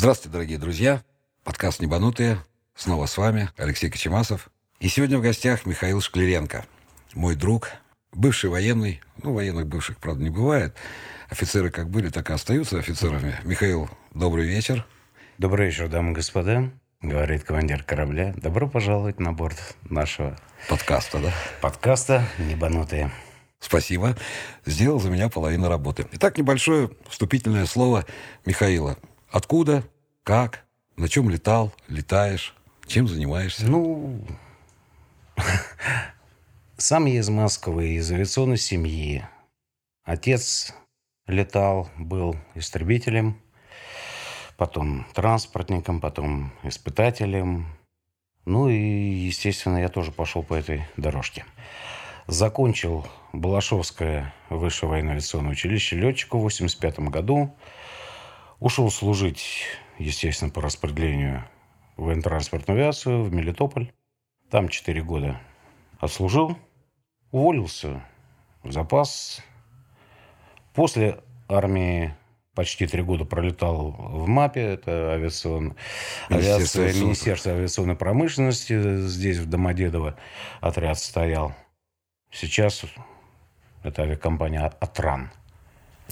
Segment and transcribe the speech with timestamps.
[0.00, 1.02] Здравствуйте, дорогие друзья.
[1.44, 2.38] Подкаст «Небанутые».
[2.74, 4.48] Снова с вами Алексей Кочемасов.
[4.78, 6.64] И сегодня в гостях Михаил Шклеренко.
[7.12, 7.68] Мой друг,
[8.10, 9.02] бывший военный.
[9.22, 10.74] Ну, военных бывших, правда, не бывает.
[11.28, 13.38] Офицеры как были, так и остаются офицерами.
[13.44, 14.86] Михаил, добрый вечер.
[15.36, 16.70] Добрый вечер, дамы и господа.
[17.02, 18.32] Говорит командир корабля.
[18.38, 20.34] Добро пожаловать на борт нашего
[20.70, 21.34] Подкаста, да?
[21.60, 23.12] подкаста «Небанутые».
[23.58, 24.16] Спасибо.
[24.64, 26.06] Сделал за меня половину работы.
[26.12, 28.06] Итак, небольшое вступительное слово
[28.46, 28.96] Михаила.
[29.30, 29.84] Откуда,
[30.24, 30.64] как,
[30.96, 32.54] на чем летал, летаешь,
[32.86, 33.66] чем занимаешься?
[33.66, 34.20] Ну,
[36.76, 39.24] сам я из Москвы, из авиационной семьи.
[40.04, 40.74] Отец
[41.26, 43.40] летал, был истребителем,
[44.56, 47.66] потом транспортником, потом испытателем.
[48.44, 51.44] Ну и, естественно, я тоже пошел по этой дорожке.
[52.26, 57.56] Закончил Балашовское высшее военно-авиационное училище летчика в 85 году.
[58.58, 59.64] Ушел служить,
[60.00, 61.44] естественно, по распределению
[61.96, 63.92] в военно-транспортную авиацию в Мелитополь.
[64.50, 65.40] Там 4 года
[65.98, 66.56] отслужил,
[67.30, 68.02] уволился
[68.62, 69.42] в запас.
[70.74, 72.14] После армии
[72.54, 75.76] почти три года пролетал в МАПе, это авиацион...
[76.28, 79.06] Министерство авиация Министерства авиационной промышленности.
[79.06, 80.16] Здесь, в Домодедово,
[80.60, 81.54] отряд стоял.
[82.32, 82.84] Сейчас
[83.82, 85.30] это авиакомпания «Атран».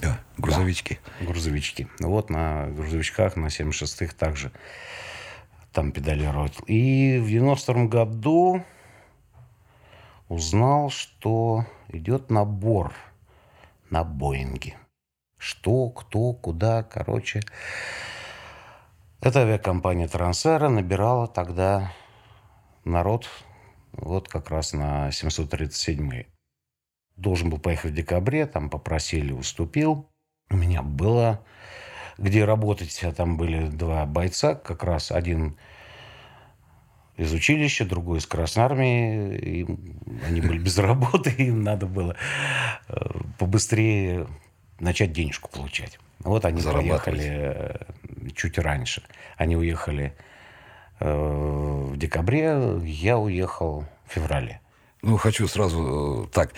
[0.01, 0.99] Да, грузовички.
[1.19, 1.87] Грузовички.
[1.99, 4.51] Вот на грузовичках, на 76-х также
[5.73, 6.49] там педалировал.
[6.67, 8.63] И в 92 году
[10.29, 12.93] узнал, что идет набор
[13.89, 14.77] на Боинге.
[15.37, 17.41] Что, кто, куда, короче.
[19.21, 21.91] Эта авиакомпания Трансера набирала тогда
[22.85, 23.27] народ
[23.91, 26.23] вот как раз на 737
[27.19, 30.09] Должен был поехать в декабре, там попросили, уступил.
[30.49, 31.43] У меня было
[32.17, 33.03] где работать.
[33.03, 35.57] А Там были два бойца, как раз один
[37.17, 39.37] из училища, другой из Красной Армии.
[39.37, 39.67] И
[40.25, 42.15] они были без работы, им надо было
[42.87, 42.95] э,
[43.37, 44.27] побыстрее
[44.79, 45.99] начать денежку получать.
[46.19, 47.77] Вот они поехали э,
[48.35, 49.03] чуть раньше.
[49.35, 50.15] Они уехали
[50.99, 54.61] э, в декабре, я уехал в феврале.
[55.01, 56.53] Ну, хочу сразу так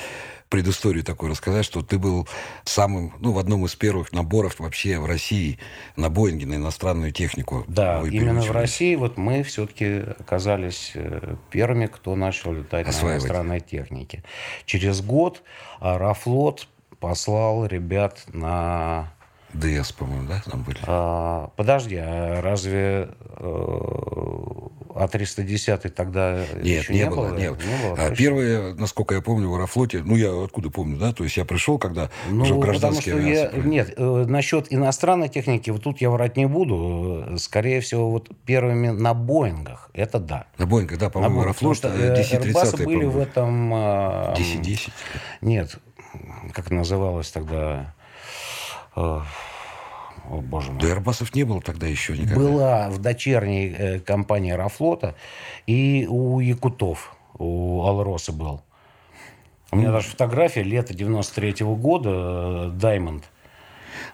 [0.51, 2.27] предысторию такую рассказать, что ты был
[2.65, 5.57] самым, ну, в одном из первых наборов вообще в России
[5.95, 7.63] на Боинге, на иностранную технику.
[7.67, 8.51] Да, именно в.
[8.51, 13.23] России вот мы все-таки оказались э, первыми, кто начал летать Осваивать.
[13.23, 14.23] на иностранной технике.
[14.65, 15.41] Через год
[15.79, 16.67] Аэрофлот
[16.99, 19.13] послал ребят на...
[19.53, 20.79] ДС, по-моему, да, там были?
[20.83, 24.20] а, подожди, а разве э,
[24.95, 27.37] А310 тогда Нет, еще не, не, было, было?
[27.37, 27.93] не было.
[27.93, 28.15] А точно?
[28.15, 31.77] первые, насколько я помню, в Аэрофлоте, ну, я откуда помню, да, то есть я пришел,
[31.77, 33.21] когда Ну, уже в потому гражданские я...
[33.21, 33.61] авиации.
[33.61, 37.25] Нет, э, насчет иностранной техники, вот тут я врать не буду.
[37.27, 40.47] Э, Скорее всего, вот первыми на Боингах, это да.
[40.57, 43.71] На Боинге, да, по-моему, потому Аэрофлот что, э, DC-30, Airbus'ы были в этом...
[43.73, 44.89] а, 10-10.
[45.41, 45.77] Нет,
[46.53, 47.93] как называлось тогда...
[50.31, 50.81] О, боже мой.
[50.81, 52.35] Да Airbus'ов не было тогда еще никогда.
[52.35, 55.15] Была в дочерней э, компании Аэрофлота
[55.67, 58.61] и у Якутов, у Алроса был.
[59.71, 63.25] У меня даже фотография лета 93 года, э, Даймонд.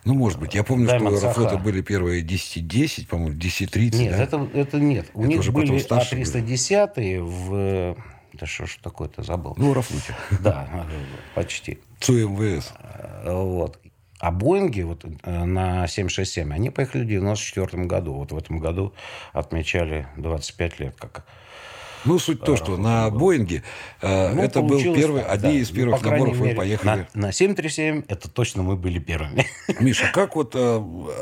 [0.05, 0.55] Ну, может быть.
[0.55, 4.23] Я помню, что у Diamond Аэрофлота были первые 10-10, по-моему, 10-30, Нет, да?
[4.23, 5.07] это, это нет.
[5.13, 7.95] У Это них были старше А310 в...
[8.33, 9.53] Да что ж такое-то, забыл.
[9.57, 10.15] Ну, в Аэрофлоте.
[10.39, 10.83] Да, э,
[11.35, 11.79] почти.
[11.99, 12.73] ЦУМВС.
[13.23, 13.79] Э, Вот.
[14.19, 18.13] А Боинги вот, э, на 767, они поехали в 94 году.
[18.13, 18.93] Вот в этом году
[19.33, 20.95] отмечали 25 лет.
[20.97, 21.23] Как...
[22.05, 23.63] Ну, суть то, что на Боинге
[24.01, 25.59] э, Ну, это был первый, так, одни да.
[25.59, 27.07] из Ну, первых крайней наборов, мере, поехали.
[27.13, 29.45] На, на 737 это точно мы были первыми.
[29.79, 30.55] Миша, как вот...
[30.55, 30.59] э,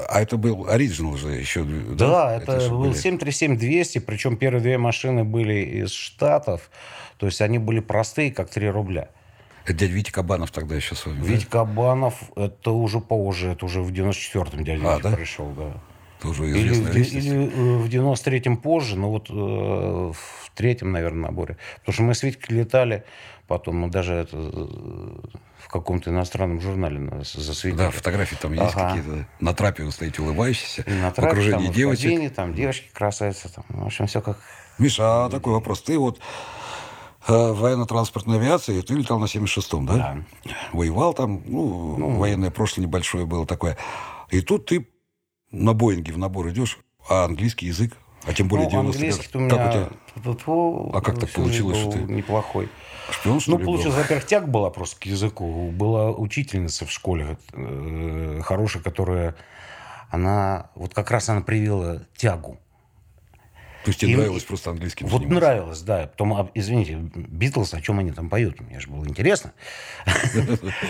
[0.09, 4.77] а это был оригинал же еще, Да, это, же был были- 737-200, причем первые две
[4.77, 6.69] машины были из Штатов.
[7.17, 9.09] То есть они были простые, как 3 рубля.
[9.65, 11.25] Это дядя Витя Кабанов тогда еще с вами, да?
[11.25, 15.15] Ведь Кабанов, это уже позже, это уже в 94-м дядя А, Витя да?
[15.15, 15.73] пришел, да.
[16.21, 17.27] Тоже Или, известная в- личность.
[17.27, 21.57] или, э, в 93-м позже, но вот э, в третьем, наверное, наборе.
[21.79, 23.03] Потому что мы с Витькой летали,
[23.47, 24.67] потом мы даже это, э,
[25.57, 27.77] в каком-то иностранном журнале нас засветили.
[27.79, 28.95] Да, фотографии там есть Ага.
[28.95, 29.27] какие-то.
[29.39, 30.83] На трапе вы стоите, улыбающиеся.
[30.83, 32.03] И на в трассе, окружении там, и в девочек.
[32.11, 34.39] кабине, там девочки красавицы, там, в общем, все как...
[34.77, 35.81] Миша, а такой вопрос.
[35.81, 36.64] Ты вот в
[37.27, 39.93] военно-транспортной авиации, ты летал на 76-м, да?
[39.95, 40.17] Да.
[40.73, 43.77] Воевал там, ну, военное прошлое небольшое было такое.
[44.29, 44.87] И тут ты
[45.51, 46.79] на Боинге в набор идешь,
[47.09, 47.93] а английский язык,
[48.25, 49.71] а тем более ну, 90 английский у Как у меня...
[49.71, 49.89] тебя?
[50.15, 52.69] Тьфу-тьфу, А как так получилось, что ты- Неплохой.
[53.11, 55.69] Шпион, что Ну, ли, получилось, во-первых, тяг была просто к языку.
[55.71, 59.35] Была учительница в школе э, хорошая, которая
[60.09, 62.59] она, вот как раз она привела тягу.
[63.85, 65.47] То есть тебе и, нравилось просто английским Вот заниматься?
[65.47, 66.07] нравилось, да.
[66.07, 68.59] Потом, а, извините, Битлз, о чем они там поют?
[68.59, 69.53] Мне же было интересно.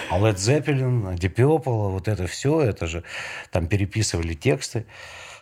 [0.09, 3.03] А Led Zeppelin, Deep Purple, вот это все, это же
[3.51, 4.86] там переписывали тексты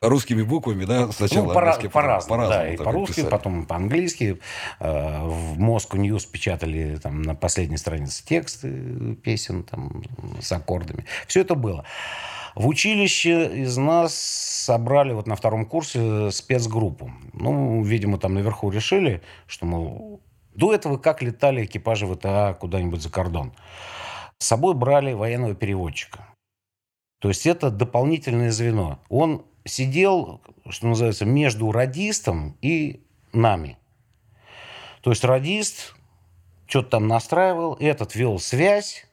[0.02, 4.40] русскими буквами, да, сначала ну, по, по-разному, по да, и по-русски, потом по-английски.
[4.80, 10.04] Э, в Moscow News печатали там на последней странице тексты песен там
[10.42, 11.06] с аккордами.
[11.28, 11.86] Все это было.
[12.56, 17.12] В училище из нас собрали вот на втором курсе спецгруппу.
[17.34, 20.22] Ну, видимо, там наверху решили, что, мол,
[20.54, 23.54] до этого как летали экипажи ВТА куда-нибудь за кордон.
[24.38, 26.28] С собой брали военного переводчика.
[27.20, 29.00] То есть это дополнительное звено.
[29.10, 33.78] Он сидел, что называется, между радистом и нами.
[35.02, 35.96] То есть радист
[36.68, 39.06] что-то там настраивал, этот вел связь,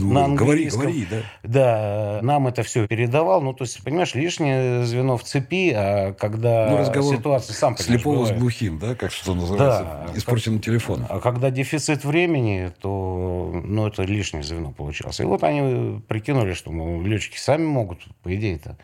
[0.00, 1.22] на говори, говори, да.
[1.42, 3.42] Да, нам это все передавал.
[3.42, 8.14] Ну, то есть, понимаешь, лишнее звено в цепи, а когда ну, разговор ситуация сам Слепого
[8.14, 8.36] бывает.
[8.36, 11.06] с глухим, да, как что называется, да, испорченным как, телефоном.
[11.08, 15.20] А когда дефицит времени, то, ну, это лишнее звено получалось.
[15.20, 18.76] И вот они прикинули, что ну, летчики сами могут, по идее-то,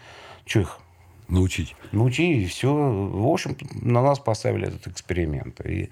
[0.46, 0.80] что их
[1.28, 1.76] Научить.
[1.92, 2.72] Научить, и все.
[2.72, 5.60] В общем, на нас поставили этот эксперимент.
[5.60, 5.90] И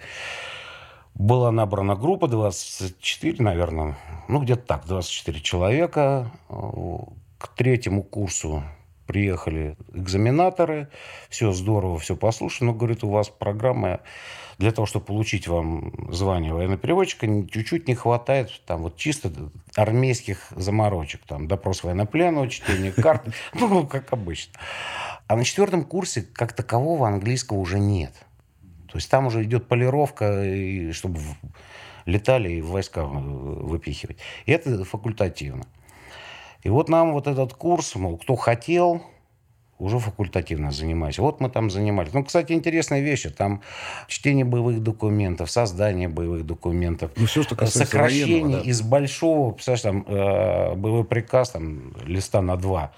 [1.18, 3.96] была набрана группа, 24, наверное,
[4.28, 6.30] ну, где-то так, 24 человека.
[6.48, 8.62] К третьему курсу
[9.06, 10.88] приехали экзаменаторы.
[11.30, 12.72] Все здорово, все послушано.
[12.72, 14.00] Но, говорит, у вас программа
[14.58, 19.32] для того, чтобы получить вам звание военнопереводчика, чуть-чуть не хватает там вот чисто
[19.74, 21.22] армейских заморочек.
[21.26, 23.22] Там допрос военнопленного, чтение карт,
[23.54, 24.54] ну, как обычно.
[25.28, 28.12] А на четвертом курсе как такового английского уже нет.
[28.96, 31.20] То есть там уже идет полировка, и, чтобы
[32.06, 34.16] летали и войска выпихивать.
[34.46, 35.66] И это факультативно.
[36.62, 39.02] И вот нам вот этот курс, мол, кто хотел,
[39.78, 41.20] уже факультативно занимайся.
[41.20, 42.14] Вот мы там занимались.
[42.14, 43.26] Ну, кстати, интересная вещь.
[43.36, 43.60] Там
[44.08, 47.10] чтение боевых документов, создание боевых документов.
[47.16, 48.70] Ну, все, что Сокращение военного, да.
[48.70, 52.94] из большого, представляешь, там, э, боевой приказ, там, листа на два.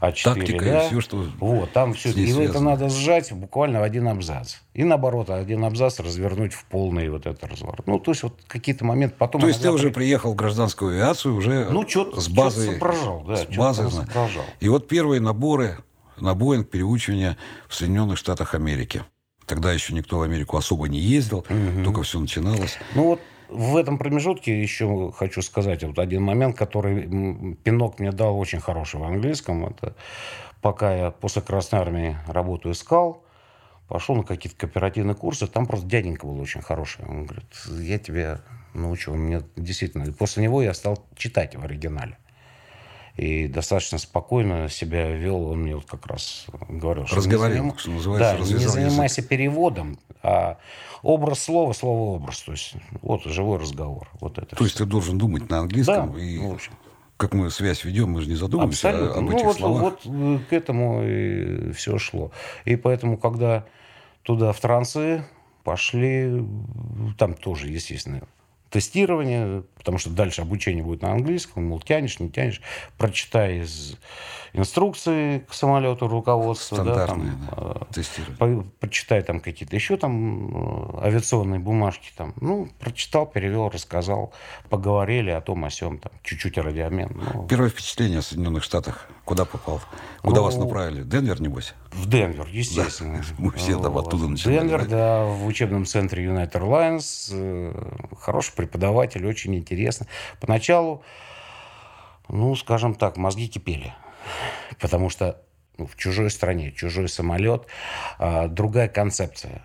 [0.00, 0.84] А4, Тактика да?
[0.84, 2.08] и все, что Вот, там все.
[2.08, 2.42] И связано.
[2.42, 4.54] это надо сжать буквально в один абзац.
[4.72, 7.86] И наоборот, один абзац развернуть в полный вот этот разворот.
[7.86, 9.42] Ну, то есть вот какие-то моменты потом...
[9.42, 12.70] То есть ты уже приехал в гражданскую авиацию уже ну, с базы...
[12.70, 13.36] соображал, да.
[13.36, 14.44] С базы, соображал.
[14.60, 15.78] И вот первые наборы
[16.18, 17.36] на Боинг переучивания
[17.68, 19.04] в Соединенных Штатах Америки.
[19.44, 21.84] Тогда еще никто в Америку особо не ездил, угу.
[21.84, 22.78] только все начиналось.
[22.94, 23.20] Ну вот
[23.50, 29.00] в этом промежутке еще хочу сказать вот один момент, который пинок мне дал очень хороший
[29.00, 29.66] в английском.
[29.66, 29.94] Это
[30.60, 33.24] пока я после Красной Армии работу искал,
[33.88, 37.04] пошел на какие-то кооперативные курсы, там просто дяденька был очень хороший.
[37.06, 37.44] Он говорит,
[37.80, 38.40] я тебя
[38.74, 39.12] научу.
[39.12, 40.12] Он мне действительно...
[40.12, 42.16] После него я стал читать в оригинале
[43.16, 45.48] и достаточно спокойно себя вел.
[45.48, 47.78] Он мне вот как раз говорил, что Разговаривал, заним...
[47.78, 49.28] что называется, да, не занимайся язык.
[49.28, 50.58] переводом, а
[51.02, 52.42] образ слова, слово образ.
[52.42, 54.08] То есть вот живой разговор.
[54.20, 54.64] Вот это То все.
[54.64, 56.38] есть ты должен думать на английском да, и...
[56.38, 56.72] в общем
[57.20, 59.18] как мы связь ведем, мы же не задумываемся Абсолютно.
[59.18, 59.82] об ну, этих вот, словах.
[59.82, 62.32] Вот э, к этому и все шло.
[62.64, 63.66] И поэтому, когда
[64.22, 65.26] туда, в трансы,
[65.62, 66.42] пошли,
[67.18, 68.22] там тоже, естественно,
[68.70, 72.60] тестирование, потому что дальше обучение будет на английском, мол, тянешь, не тянешь,
[72.96, 73.96] прочитай из
[74.52, 76.84] инструкции к самолету руководства.
[76.84, 82.10] Да, там, да, э, по, прочитай там какие-то еще там э, авиационные бумажки.
[82.16, 82.34] Там.
[82.40, 84.32] Ну, прочитал, перевел, рассказал,
[84.68, 87.20] поговорили о том, о сем, там, чуть-чуть радиомен.
[87.34, 87.46] Ну.
[87.46, 89.08] Первое впечатление о Соединенных Штатах.
[89.30, 89.80] Куда попал?
[90.22, 91.04] Куда ну, вас направили?
[91.04, 91.74] Денвер, небось?
[91.92, 93.18] В Денвер, естественно.
[93.18, 93.24] Да.
[93.38, 94.54] Мы все там оттуда начали.
[94.54, 97.30] Денвер, да, в учебном центре United Airlines.
[97.32, 97.72] Э,
[98.18, 100.08] хороший преподаватель, очень интересно.
[100.40, 101.04] Поначалу,
[102.28, 103.94] ну, скажем так, мозги кипели.
[104.80, 105.40] Потому что
[105.78, 107.68] ну, в чужой стране, чужой самолет,
[108.18, 109.62] а, другая концепция.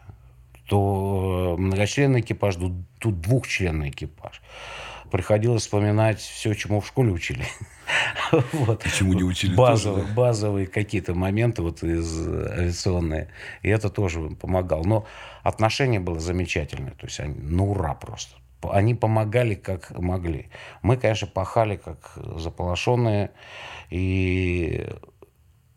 [0.68, 2.58] То многочленный экипаж,
[3.00, 4.44] тут двухчленный экипаж.
[5.12, 7.46] Приходилось вспоминать все, чему в школе учили.
[8.54, 8.84] вот.
[8.98, 10.22] Чему не учили базовые, тоже, да?
[10.22, 13.30] базовые какие-то моменты вот из авиационные.
[13.62, 14.84] И это тоже помогало.
[14.84, 15.06] Но
[15.44, 16.92] отношение было замечательное.
[16.92, 18.36] То есть они, ну ура просто.
[18.64, 20.50] Они помогали, как могли.
[20.82, 23.32] Мы, конечно, пахали, как заполошенные.
[23.92, 24.88] И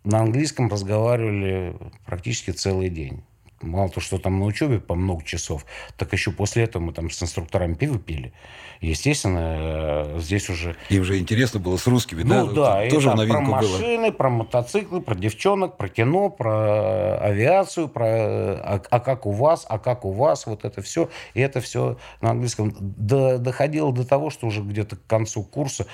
[0.04, 3.22] на английском разговаривали практически целый день.
[3.60, 5.64] Мало то, что там на учебе по много часов,
[5.96, 8.32] так еще после этого мы там с инструкторами пиво пили.
[8.80, 10.76] Естественно, э, здесь уже...
[10.88, 12.52] И уже интересно было с русскими, ну, да?
[12.52, 14.16] да, и тоже там про машины, было.
[14.16, 19.78] про мотоциклы, про девчонок, про кино, про авиацию, про а, а как у вас, а
[19.78, 21.08] как у вас, вот это все.
[21.34, 25.86] И это все на английском до, доходило до того, что уже где-то к концу курса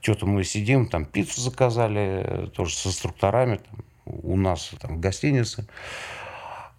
[0.00, 3.84] что-то мы сидим, там пиццу заказали, э, тоже с инструкторами, там,
[4.22, 5.66] у нас там в гостинице.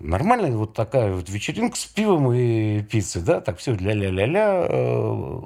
[0.04, 4.66] Нормальная вот такая вот вечеринка с пивом и пиццей, да, так все ля-ля-ля-ля.
[4.70, 5.42] Э,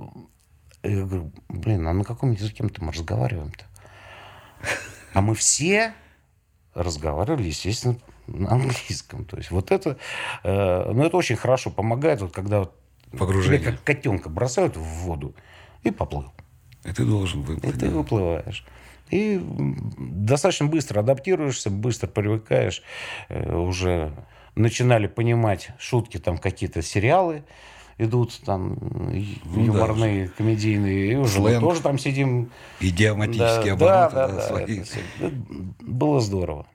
[0.83, 3.65] я говорю, блин, а на каком языке мы там разговариваем-то?
[5.13, 5.93] А мы все
[6.73, 7.97] разговаривали, естественно,
[8.27, 9.25] на английском.
[9.25, 9.97] То есть вот это,
[10.43, 12.75] э, ну это очень хорошо помогает, вот когда вот
[13.17, 13.59] Погружение.
[13.59, 15.35] тебя как котенка бросают в воду
[15.83, 16.31] и поплыл.
[16.83, 17.73] И ты должен И выплыть.
[17.79, 17.91] ты да.
[17.91, 18.65] выплываешь.
[19.09, 19.39] И
[19.97, 22.81] достаточно быстро адаптируешься, быстро привыкаешь.
[23.29, 24.11] Э, Уже
[24.55, 27.43] начинали понимать шутки, там какие-то сериалы
[27.97, 29.21] идут, там Ну
[29.53, 31.11] да, юморные, комедийные.
[31.13, 32.51] И уже мы тоже там сидим.
[32.79, 34.15] Идиоматические Да, обороты.
[34.15, 34.79] да, да, да, свои.
[34.79, 34.89] это.
[35.19, 35.35] Это
[35.81, 36.67] Было здорово.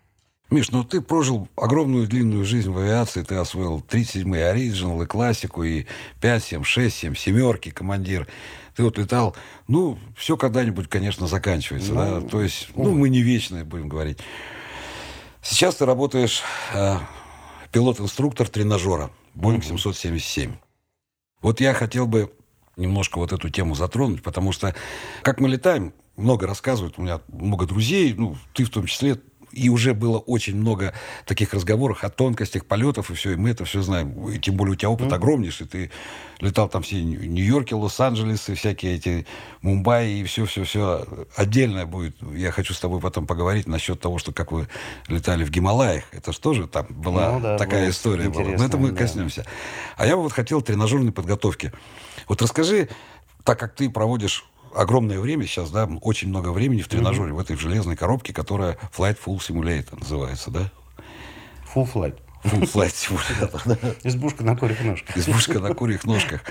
[0.50, 5.62] Миш, ну ты прожил огромную длинную жизнь в авиации, ты освоил 37-й оригинал и классику,
[5.62, 5.87] и
[6.20, 8.26] 5, 7, 6, 7, семерки, командир.
[8.75, 9.37] Ты вот летал,
[9.68, 14.18] ну, все когда-нибудь, конечно, заканчивается, Ну, да, то есть, ну, мы не вечные, будем говорить.
[15.42, 16.42] Сейчас ты работаешь
[16.75, 16.96] э,
[17.72, 20.56] пилот-инструктор тренажера Boeing 777.
[21.40, 22.32] Вот я хотел бы
[22.76, 24.74] немножко вот эту тему затронуть, потому что,
[25.22, 29.20] как мы летаем, много рассказывают, у меня много друзей, ну, ты в том числе,
[29.52, 30.95] и уже было очень много
[31.26, 34.28] таких разговоров о тонкостях полетов, и все, и мы это все знаем.
[34.30, 35.66] И тем более у тебя опыт огромнейший.
[35.66, 35.90] Ты
[36.40, 39.26] летал там все Нью- Нью-Йорки, Лос-Анджелес, и всякие эти
[39.62, 41.07] Мумбаи, и все-все-все.
[41.37, 42.16] Отдельное будет.
[42.35, 44.69] Я хочу с тобой потом поговорить насчет того, что как вы
[45.09, 46.04] летали в Гималаях.
[46.12, 48.28] Это же тоже там была Ну да, такая было история.
[48.28, 48.57] Была.
[48.57, 48.97] Но это мы да.
[48.99, 49.45] коснемся.
[49.97, 51.73] А я бы вот хотел тренажерной подготовки.
[52.28, 52.88] Вот расскажи,
[53.45, 57.56] так как ты проводишь огромное время сейчас, да, очень много времени в тренажере, в этой
[57.56, 60.70] железной коробке, которая Flight Full Simulator называется, да?
[61.74, 62.18] Full flight.
[62.44, 62.92] Full Flight
[63.68, 63.96] Simulator.
[64.04, 65.16] Избушка на курьих ножках.
[65.16, 66.42] Избушка на курьих ножках.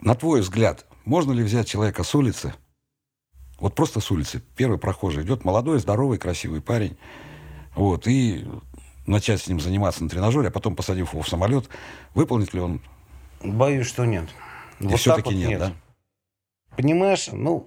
[0.00, 2.54] На твой взгляд, можно ли взять человека с улицы,
[3.58, 6.96] вот просто с улицы, первый прохожий идет, молодой, здоровый, красивый парень,
[7.76, 8.44] вот, и
[9.06, 11.68] начать с ним заниматься на тренажере, а потом, посадив его в самолет,
[12.14, 12.80] выполнит ли он
[13.44, 14.28] Боюсь, что нет.
[14.78, 15.72] И Вот так все-таки вот нет, да?
[16.76, 17.66] Понимаешь, ну,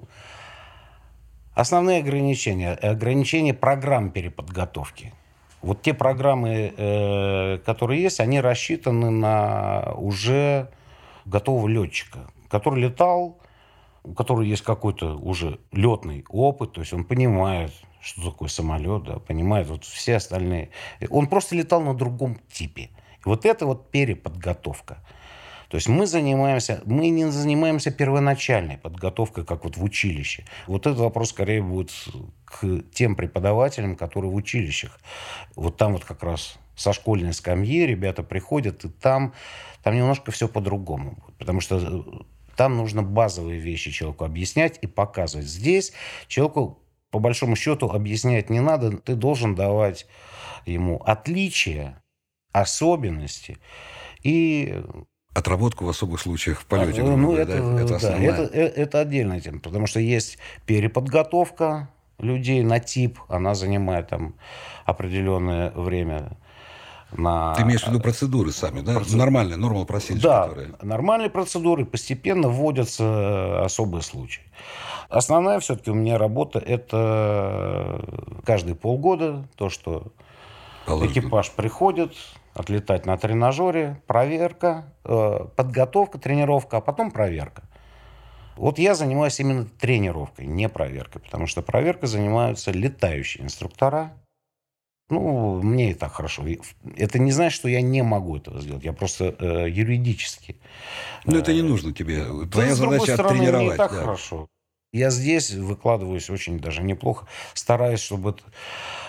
[1.54, 2.74] основные ограничения.
[2.74, 5.14] Ограничения программ переподготовки.
[5.62, 10.70] Вот те программы, э, которые есть, они рассчитаны на уже
[11.26, 12.20] готового летчика,
[12.50, 13.40] который летал,
[14.04, 19.18] у которого есть какой-то уже летный опыт, то есть он понимает, что такое самолет, да,
[19.18, 20.70] понимает вот все остальные.
[21.10, 22.84] Он просто летал на другом типе.
[22.84, 25.00] И вот это вот переподготовка.
[25.70, 30.46] То есть мы занимаемся, мы не занимаемся первоначальной подготовкой, как вот в училище.
[30.68, 31.92] Вот этот вопрос скорее будет
[32.46, 35.00] к тем преподавателям, которые в училищах.
[35.56, 39.34] Вот там вот как раз со школьной скамьи ребята приходят, и там,
[39.84, 41.18] там немножко все по-другому.
[41.38, 42.24] Потому что э,
[42.56, 45.48] там нужно базовые вещи человеку объяснять и показывать.
[45.48, 45.94] Здесь
[46.28, 46.80] человеку,
[47.12, 48.98] по большому счету, объяснять не надо.
[48.98, 50.06] Ты должен давать
[50.66, 52.02] ему отличия,
[52.52, 53.58] особенности
[54.24, 54.82] и
[55.36, 57.02] отработку в особых случаях в полете?
[57.02, 57.82] а, ну, это, да?
[57.82, 58.32] Это да, основная.
[58.32, 64.36] это, э- это отдельная тема, потому что есть переподготовка людей на тип, она занимает там
[64.86, 66.38] определенное время.
[67.12, 67.54] На...
[67.54, 68.96] Ты имеешь в виду процедуры сами, да?
[68.96, 69.20] Процедуры.
[69.20, 70.74] Нормальные, нормал процедуры, Да, которые...
[70.82, 74.44] нормальные процедуры, постепенно вводятся особые случаи.
[75.10, 78.04] Основная все-таки у меня работа– это
[78.46, 80.08] каждые полгода то, что
[80.86, 81.12] положено.
[81.12, 82.14] Экипаж приходит,
[82.56, 87.64] отлетать на тренажере, проверка, э, подготовка, тренировка, а потом проверка.
[88.56, 94.14] Вот я занимаюсь именно тренировкой, не проверкой, потому что проверкой занимаются летающие инструктора.
[95.10, 96.44] Ну, мне и так хорошо.
[96.96, 98.84] Это не значит, что я не могу этого сделать.
[98.86, 100.58] Я просто э, юридически.
[101.26, 102.24] Ну, это не нужно тебе.
[102.50, 103.78] Твоя Да, задача стороны, мне и оттренировать.
[103.78, 103.98] так да.
[104.00, 104.48] хорошо.
[104.94, 107.28] Я здесь выкладываюсь очень даже неплохо.
[107.54, 108.36] Стараюсь, чтобы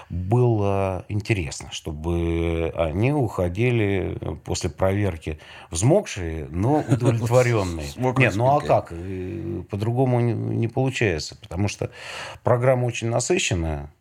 [0.08, 5.38] было интересно, чтобы они уходили после проверки
[5.70, 7.86] взмокшие, но удовлетворенные.
[8.26, 8.92] Нет, ну а как?
[8.92, 11.90] Э, По-другому не- получается, потому что
[12.44, 13.92] программа очень насыщенная,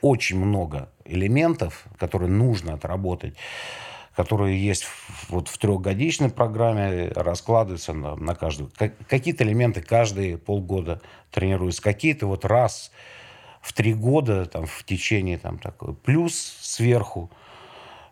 [0.00, 3.34] очень много элементов, которые нужно отработать,
[4.14, 4.86] которые есть
[5.28, 8.70] вот в трехгодичной программе, раскладываются на, на каждую.
[8.76, 11.00] Ка- Какие-то элементы каждые полгода
[11.32, 12.92] тренируются, какие-то вот раз
[13.60, 15.94] в три года там, в течение там, такой.
[15.94, 17.30] Плюс сверху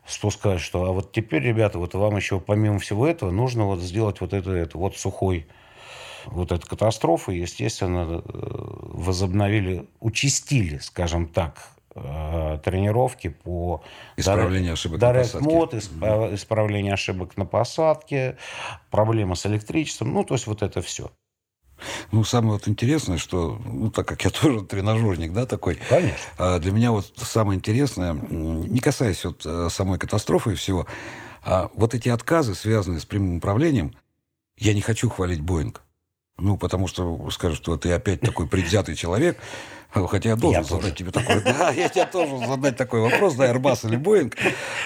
[0.06, 4.20] спускать, что а вот теперь, ребята, вот вам еще помимо всего этого нужно вот сделать
[4.20, 5.46] вот это, это вот сухой
[6.26, 13.82] вот эта катастрофа, естественно, возобновили, участили, скажем так, э, тренировки по
[14.16, 15.44] исправлению ошибок на посадке.
[15.44, 18.36] Мод, исправление ошибок на посадке,
[18.90, 21.10] проблемы с электричеством, ну, то есть вот это все.
[22.12, 25.78] Ну, самое вот интересное, что, ну, так как я тоже тренажерник, да, такой.
[25.88, 26.16] Конечно.
[26.38, 30.86] А для меня вот самое интересное, не касаясь вот э, самой катастрофы и всего,
[31.44, 33.94] а вот эти отказы, связанные с прямым управлением,
[34.58, 35.82] я не хочу хвалить Боинг.
[36.38, 39.38] Ну, потому что скажут, что ты опять такой предвзятый человек.
[39.90, 40.94] Хотя я должен я задать тоже.
[40.96, 41.40] тебе такой...
[41.44, 44.36] Да, я тебе должен задать такой вопрос, да, Airbus или Боинг.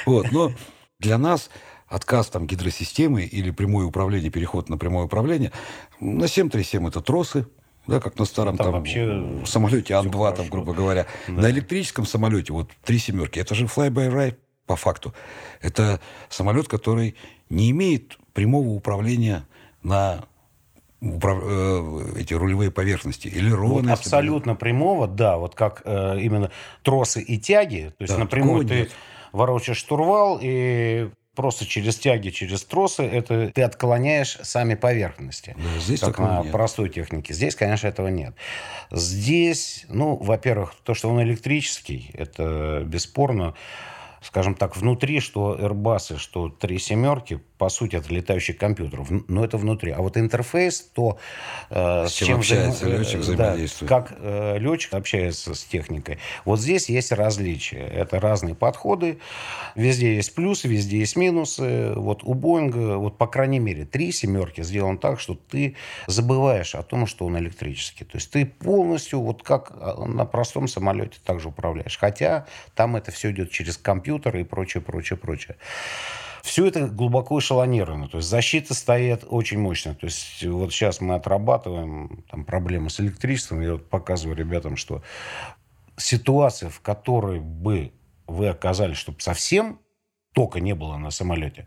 [0.07, 0.53] Вот, но
[1.01, 1.51] для нас
[1.91, 5.53] отказ там гидросистемы или прямое управление, переход на прямое управление,
[5.99, 7.47] на 737 это тросы,
[7.87, 11.07] да, как на старом там, там вообще самолете Ан-2, там, грубо говоря.
[11.27, 11.35] Да.
[11.35, 15.13] На электрическом самолете, вот три семерки, это же fly-by-ride по факту.
[15.61, 17.17] Это самолет, который
[17.49, 19.45] не имеет прямого управления
[19.83, 20.25] на
[21.01, 21.39] управ...
[21.43, 23.89] Э, эти рулевые поверхности или ровности.
[23.89, 28.65] Вот абсолютно прямого, да, вот как э, именно тросы и тяги, то есть да, напрямую
[28.65, 28.91] ты нет.
[29.33, 35.55] ворочаешь штурвал и просто через тяги, через тросы, это ты отклоняешь сами поверхности.
[35.57, 36.53] Да, здесь как на нет.
[36.53, 37.33] простой технике.
[37.33, 38.35] Здесь, конечно, этого нет.
[38.91, 43.55] Здесь, ну, во-первых, то, что он электрический, это бесспорно
[44.23, 49.57] скажем так, внутри, что Airbus, что три семерки, по сути, это летающий компьютер, но это
[49.57, 49.93] внутри.
[49.93, 51.19] А вот интерфейс, то
[51.71, 52.99] э, с, с чем общается взаим...
[52.99, 53.89] летчик, взаимодействует.
[53.89, 56.19] Да, как э, летчик общается с техникой.
[56.45, 57.87] Вот здесь есть различия.
[57.87, 59.19] Это разные подходы.
[59.75, 61.93] Везде есть плюсы, везде есть минусы.
[61.95, 66.83] Вот у Боинга, вот по крайней мере, три семерки сделан так, что ты забываешь о
[66.83, 68.05] том, что он электрический.
[68.05, 71.99] То есть ты полностью, вот как э, на простом самолете, также управляешь.
[71.99, 75.57] Хотя там это все идет через компьютер компьютеры и прочее, прочее, прочее.
[76.43, 78.09] Все это глубоко эшелонировано.
[78.09, 79.95] То есть защита стоит очень мощно.
[79.95, 83.61] То есть вот сейчас мы отрабатываем там, проблемы с электричеством.
[83.61, 85.03] Я вот показываю ребятам, что
[85.97, 87.93] ситуация, в которой бы
[88.27, 89.79] вы оказались, чтобы совсем
[90.33, 91.67] тока не было на самолете,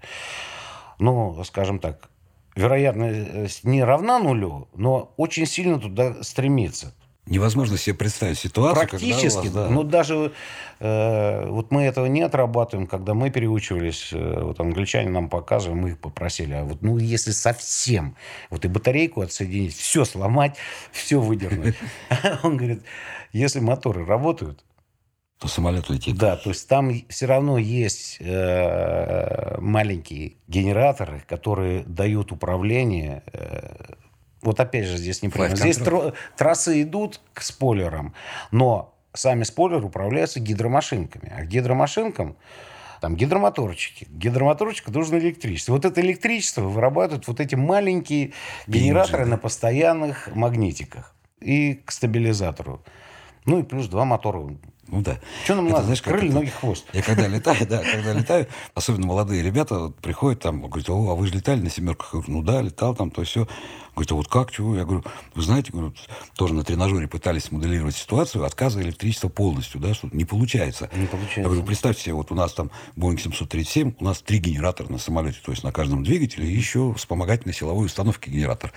[1.00, 2.10] ну, скажем так,
[2.56, 6.94] вероятность не равна нулю, но очень сильно туда стремится.
[7.26, 9.44] Невозможно себе представить ситуацию, Практически.
[9.46, 9.70] Когда вас, да.
[9.70, 10.34] Ну, даже
[10.80, 15.90] э, вот мы этого не отрабатываем, когда мы переучивались, э, вот англичане нам показывали, мы
[15.92, 18.18] их попросили, а вот, ну, если совсем,
[18.50, 20.58] вот и батарейку отсоединить, все сломать,
[20.92, 21.76] все выдернуть.
[22.44, 22.84] Он говорит,
[23.32, 24.66] если моторы работают,
[25.40, 26.18] то самолет летит.
[26.18, 33.94] Да, то есть там все равно есть э, маленькие генераторы, которые дают управление э,
[34.44, 35.58] вот опять же здесь неправильно.
[35.58, 38.14] Здесь тр- трассы идут к спойлерам,
[38.52, 41.32] но сами спойлеры управляются гидромашинками.
[41.36, 42.36] А к гидромашинкам
[43.02, 44.08] там гидромоторчики.
[44.10, 45.74] Гидромоторчик должен электричество.
[45.74, 48.32] Вот это электричество вырабатывают вот эти маленькие
[48.66, 51.14] генераторы на постоянных магнитиках.
[51.42, 52.82] И к стабилизатору.
[53.46, 54.40] Ну и плюс два мотора
[54.88, 55.20] ну да.
[55.44, 55.86] Что нам это, надо?
[55.86, 56.86] Знаешь, Крылья, это, ноги, хвост.
[56.94, 61.16] Я когда летаю, да, когда летаю, особенно молодые ребята вот, приходят там, говорят, о, а
[61.16, 62.14] вы же летали на семерках?
[62.14, 63.48] Я говорю, ну да, летал там, то все.
[63.96, 64.76] Говорит, а вот как, чего?
[64.76, 65.04] Я говорю,
[65.36, 65.94] вы знаете, говорю,
[66.36, 70.90] тоже на тренажере пытались моделировать ситуацию, отказа электричества полностью, да, что не получается.
[70.96, 71.42] Не получается.
[71.42, 74.98] Я говорю, представьте себе, вот у нас там Boeing 737, у нас три генератора на
[74.98, 78.74] самолете, то есть на каждом двигателе, и еще вспомогательной силовой установки генератор.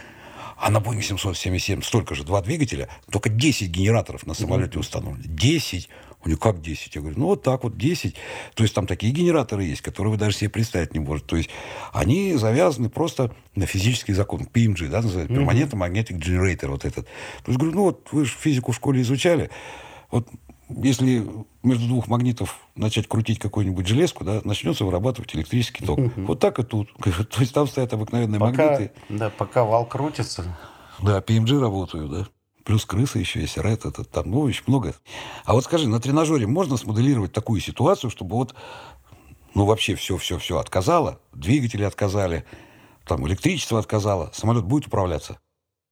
[0.57, 5.25] А на Boeing 777 столько же, два двигателя, только 10 генераторов на самолете установлены.
[5.29, 5.89] 10.
[6.25, 6.95] У него как 10?
[6.95, 8.17] Я говорю, ну вот так вот 10.
[8.55, 11.27] То есть там такие генераторы есть, которые вы даже себе представить не можете.
[11.29, 11.51] То есть
[11.93, 14.49] они завязаны просто на физический закон.
[14.53, 17.07] PMG, да, называется, Permanent Magnetic Generator вот этот.
[17.07, 19.51] То есть говорю, ну вот вы же физику в школе изучали.
[20.11, 20.27] Вот
[20.69, 21.27] если
[21.63, 25.99] между двух магнитов начать крутить какую-нибудь железку, да, начнется вырабатывать электрический ток.
[26.17, 26.93] Вот так и тут.
[27.05, 28.93] То есть там стоят обыкновенные пока, магниты.
[29.09, 30.57] Да, пока вал крутится.
[31.01, 32.27] Да, PMG работают, да.
[32.65, 34.95] Плюс крысы еще есть, ред, это там, ну, очень много.
[35.45, 38.57] А вот скажи, на тренажере можно смоделировать такую ситуацию, чтобы вот,
[39.55, 42.45] ну, вообще все-все-все отказало, двигатели отказали,
[43.07, 45.39] там, электричество отказало, самолет будет управляться?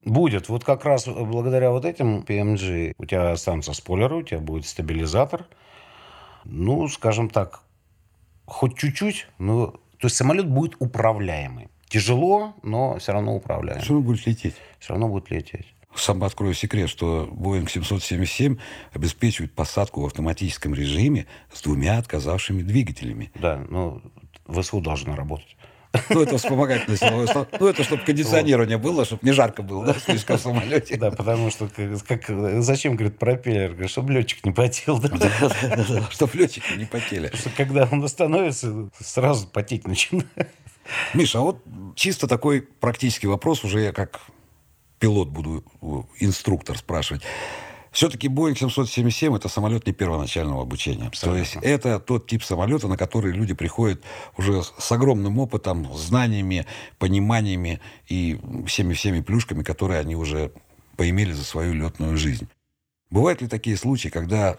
[0.04, 0.48] Будет.
[0.48, 5.46] Вот как раз благодаря вот этим PMG у тебя останутся спойлеры, у тебя будет стабилизатор.
[6.44, 7.62] Ну, скажем так,
[8.44, 9.68] хоть чуть-чуть, но...
[9.98, 11.68] То есть самолет будет управляемый.
[11.88, 13.82] Тяжело, но все равно управляемый.
[13.82, 14.56] Все равно будет лететь.
[14.78, 15.74] Все равно будет лететь.
[15.94, 18.58] Сам открою секрет, что Boeing 777
[18.92, 23.30] обеспечивает посадку в автоматическом режиме с двумя отказавшими двигателями.
[23.36, 24.02] Да, ну,
[24.48, 25.56] ВСУ должна работать.
[26.10, 27.58] Ну, это вспомогательное силовое столкновение.
[27.60, 30.96] Ну, это чтобы кондиционирование было, чтобы не жарко было, да, слишком в самолете.
[30.96, 31.68] Да, потому что
[32.06, 32.24] как,
[32.62, 33.88] зачем, говорит, пропеллер?
[33.88, 34.98] Чтобы летчик не потел.
[35.00, 35.10] Да,
[36.10, 37.28] чтобы летчики не потели.
[37.28, 40.26] Потому что когда он остановится, сразу потеть начинает.
[41.14, 44.20] Миша, а вот чисто такой практический вопрос, уже я как
[44.98, 45.64] пилот буду
[46.18, 47.22] инструктор спрашивать.
[47.94, 51.06] Все-таки Boeing 777– это самолет не первоначального обучения.
[51.06, 51.44] Абсолютно.
[51.44, 54.02] То есть это тот тип самолета, на который люди приходят
[54.36, 56.66] уже с огромным опытом, знаниями,
[56.98, 60.50] пониманиями и всеми-всеми плюшками, которые они уже
[60.96, 62.48] поимели за свою летную жизнь.
[63.10, 64.58] Бывают ли такие случаи, когда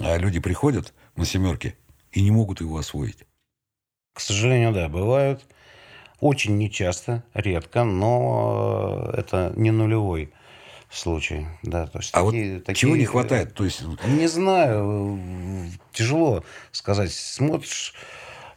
[0.00, 1.76] а, люди приходят на семерки
[2.12, 3.26] и не могут его освоить?
[4.14, 5.44] К сожалению, да, бывают.
[6.18, 10.32] Очень нечасто, редко, но э, это не нулевой
[10.96, 11.46] случай.
[11.62, 13.54] Да, то есть а такие, вот такие, чего не хватает?
[13.54, 13.82] То есть...
[14.06, 15.18] Не знаю,
[15.92, 17.12] тяжело сказать.
[17.12, 17.94] Смотришь,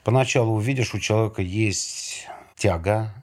[0.04, 3.13] поначалу увидишь, у человека есть тяга,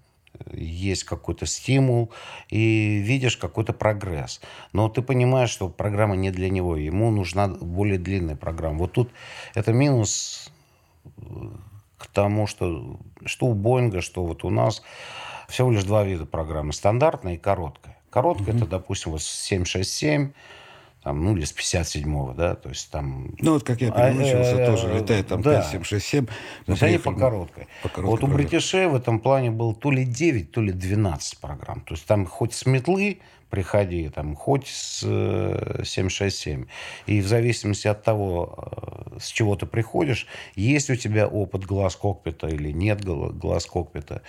[0.53, 2.11] есть какой-то стимул,
[2.49, 4.41] и видишь какой-то прогресс.
[4.73, 8.79] Но ты понимаешь, что программа не для него, ему нужна более длинная программа.
[8.79, 9.11] Вот тут
[9.55, 10.51] это минус
[11.99, 14.83] к тому, что, что у Боинга, что вот у нас
[15.49, 16.73] всего лишь два вида программы.
[16.73, 17.94] Стандартная и короткая.
[18.15, 18.59] Короткая mm-hmm.
[18.59, 20.31] это, допустим, вот 767,
[21.03, 23.35] там, ну, или с 57-го, да, то есть там...
[23.41, 25.63] Ну, вот как я переучивался, а, тоже летает там да.
[25.63, 26.27] 5767.
[26.27, 26.33] То
[26.69, 27.67] есть они по короткой.
[27.83, 28.11] по короткой.
[28.11, 31.81] Вот у Бритишей в этом плане был то ли 9, то ли 12 программ.
[31.81, 33.19] То есть там хоть с метлы
[33.55, 34.99] приходи, там, хоть с
[35.85, 36.63] 767.
[36.63, 36.67] Э,
[37.07, 41.95] И в зависимости от того, э, с чего ты приходишь, есть у тебя опыт глаз
[41.95, 44.23] кокпита или нет глаз кокпита.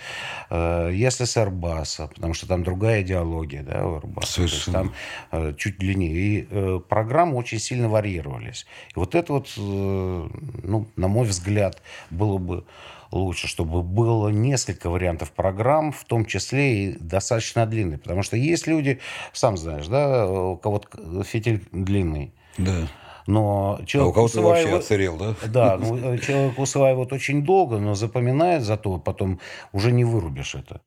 [0.48, 4.26] Э, если с Airbus, потому что там другая идеология, да, у Airbus.
[4.26, 4.92] Совершенно.
[5.30, 6.14] там чуть длиннее.
[6.14, 8.66] И программы очень сильно варьировались.
[8.94, 12.64] И вот это вот, ну, на мой взгляд, было бы
[13.10, 17.98] лучше, чтобы было несколько вариантов программ, в том числе и достаточно длинные.
[17.98, 19.00] Потому что есть люди,
[19.32, 22.32] сам знаешь, да, у кого-то фитиль длинный.
[22.58, 22.88] Да.
[23.26, 24.64] Но человек а у кого-то усваивает...
[24.64, 25.34] вообще оцарел, да?
[25.46, 29.40] Да, ну, человек усваивает очень долго, но запоминает, зато потом
[29.72, 30.80] уже не вырубишь это.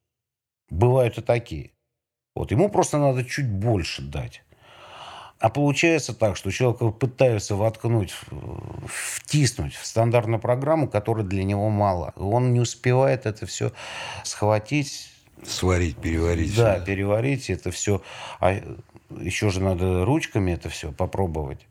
[0.70, 1.72] Бывают и такие.
[2.36, 4.44] Вот ему просто надо чуть больше дать.
[5.40, 8.14] А получается так, что человека пытаются воткнуть,
[8.88, 12.14] втиснуть в стандартную программу, которая для него мало.
[12.18, 13.72] Он не успевает это все
[14.26, 15.10] схватить.
[15.46, 16.54] Сварить, переварить.
[16.58, 16.86] Да, все.
[16.86, 18.02] переварить это все.
[18.42, 18.62] А
[19.18, 21.66] еще же надо ручками это все попробовать.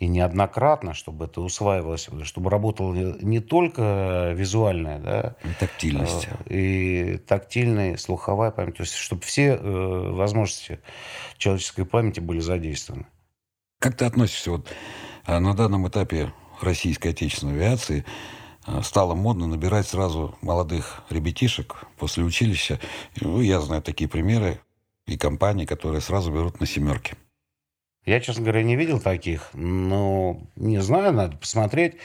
[0.00, 6.28] И неоднократно, чтобы это усваивалось, чтобы работала не только визуальная, да, и тактильность.
[6.46, 8.76] Э, и тактильная, слуховая память.
[8.76, 10.80] То есть, чтобы все э, возможности
[11.36, 13.06] человеческой памяти были задействованы.
[13.80, 14.68] Как ты относишься вот
[15.24, 18.04] а, на данном этапе российской отечественной авиации
[18.64, 22.80] а, стало модно набирать сразу молодых ребятишек после училища.
[23.20, 24.60] Ну, я знаю такие примеры
[25.06, 27.14] и компании, которые сразу берут на семерки.
[28.04, 31.96] Я, честно говоря, не видел таких, но не знаю, надо посмотреть.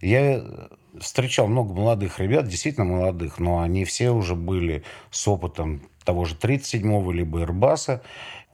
[0.00, 0.44] Я
[1.00, 6.36] встречал много молодых ребят, действительно молодых, но они все уже были с опытом того же
[6.36, 8.00] 37-го либо Airbus,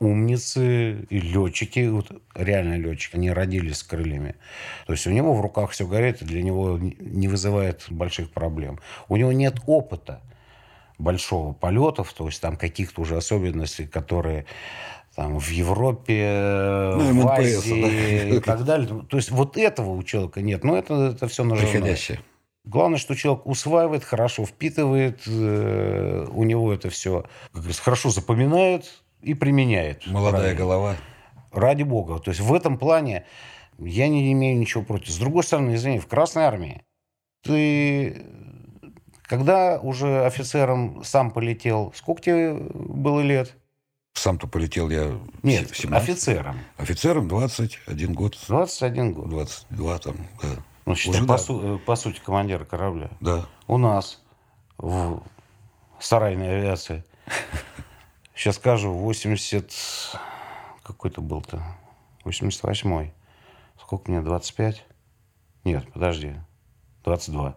[0.00, 4.35] умницы и летчики, вот реально летчики, они родились с крыльями.
[4.87, 8.80] То есть у него в руках все горит, и для него не вызывает больших проблем.
[9.09, 10.20] У него нет опыта
[10.98, 14.46] большого полетов, то есть там каких-то уже особенностей, которые
[15.14, 18.37] там, в Европе, ну, в Азии да.
[18.37, 19.05] и так далее.
[19.09, 20.64] То есть вот этого у человека нет.
[20.64, 21.66] Но это, это все нужно.
[21.66, 22.20] Приходящее.
[22.64, 29.03] Главное, что человек усваивает, хорошо впитывает, э, у него это все, как говорится, хорошо запоминает
[29.20, 30.07] и применяет.
[30.07, 30.59] Молодая правильно.
[30.59, 30.96] голова.
[31.53, 32.18] Ради бога.
[32.20, 33.27] То есть в этом плане
[33.79, 35.11] я не имею ничего против.
[35.11, 36.83] С другой стороны, извини, в Красной Армии
[37.42, 38.24] ты
[39.27, 43.57] когда уже офицером сам полетел, сколько тебе было лет?
[44.14, 45.92] Сам-то полетел я Нет, 17.
[46.09, 46.59] офицером.
[46.77, 48.38] Офицером 21 год.
[48.48, 49.29] 21 год.
[49.29, 50.48] 22 там, да.
[50.87, 51.38] Ну, считай, Уже, по, да.
[51.38, 53.11] су- по сути, командира корабля.
[53.20, 53.46] Да.
[53.66, 54.22] У нас
[54.79, 55.22] в
[55.98, 57.05] сарайной авиации.
[58.35, 59.72] Сейчас скажу, 80...
[60.83, 61.62] Какой-то был-то?
[62.24, 63.12] 88-й.
[63.81, 64.85] Сколько мне, 25?
[65.64, 66.35] Нет, подожди.
[67.05, 67.57] 22.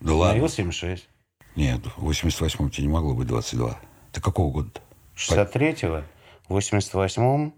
[0.00, 0.48] Да ладно?
[0.48, 1.08] 76.
[1.56, 3.78] Нет, в 88-м тебе не могло быть 22.
[4.12, 4.70] Ты какого года?
[5.16, 6.04] 63-го,
[6.48, 7.54] в 88-м,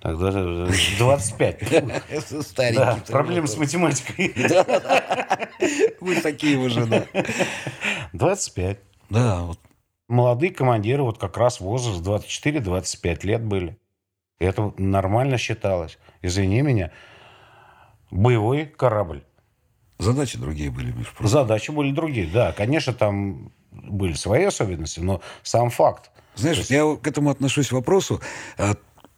[0.00, 0.30] тогда
[0.98, 1.58] 25.
[2.74, 4.34] Да, проблемы с математикой.
[6.00, 7.06] Вы такие уже, да.
[8.12, 8.78] 25.
[9.10, 9.58] Да, вот.
[10.08, 13.78] Молодые командиры, вот как раз возраст 24-25 лет были.
[14.40, 15.98] Это нормально считалось.
[16.22, 16.90] Извини меня,
[18.10, 19.22] боевой корабль.
[19.98, 21.28] Задачи другие были, между прочим.
[21.28, 22.52] Задачи были другие, да.
[22.52, 26.10] Конечно, там были свои особенности, но сам факт.
[26.34, 26.70] Знаешь, есть...
[26.70, 28.20] я к этому отношусь к вопросу
[28.56, 28.74] а,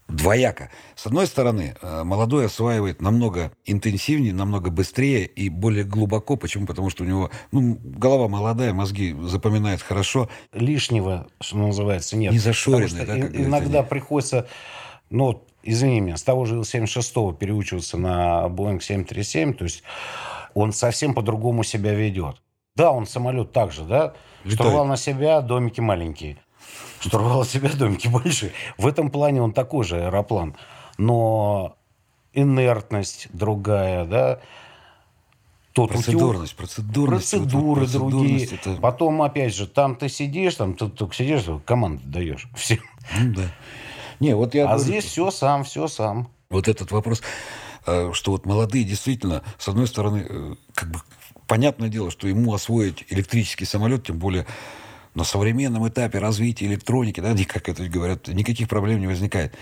[0.09, 0.71] двояко.
[0.95, 6.37] С одной стороны, а, молодой осваивает намного интенсивнее, намного быстрее и более глубоко.
[6.37, 6.67] Почему?
[6.67, 10.29] Потому что у него ну, голова молодая, мозги запоминает хорошо.
[10.53, 12.33] Лишнего, что называется, нет.
[12.33, 13.19] Не зашоренный, да?
[13.19, 13.89] иногда нет.
[13.89, 14.49] приходится,
[15.11, 19.83] ну, извини меня, с того же Ил-76 переучиваться на Boeing 737, то есть
[20.55, 22.37] он совсем по-другому себя ведет.
[22.75, 24.61] Да, он самолет также, да, Летает.
[24.61, 26.39] штурвал на себя, домики маленькие.
[27.01, 28.53] Штурвал на себя, домики большие.
[28.79, 30.57] В этом плане он такой же аэроплан.
[30.99, 31.77] Но
[32.33, 34.41] инертность другая, да,
[35.73, 38.45] тот процедурность, процедурность, процедуры вот, другие.
[38.47, 38.75] Это...
[38.77, 42.81] Потом, опять же, там ты сидишь, там ты только сидишь, команду даешь всем.
[43.19, 43.43] Ну, да.
[44.21, 46.29] Не, вот я а говорю, здесь все сам, все сам.
[46.51, 47.23] Вот этот вопрос,
[47.87, 51.01] э, что вот молодые действительно, с одной стороны, э, как бы
[51.47, 54.47] понятное дело, что ему освоить электрический самолет, тем более
[55.15, 59.55] на современном этапе развития электроники, да, как это говорят, никаких проблем не возникает.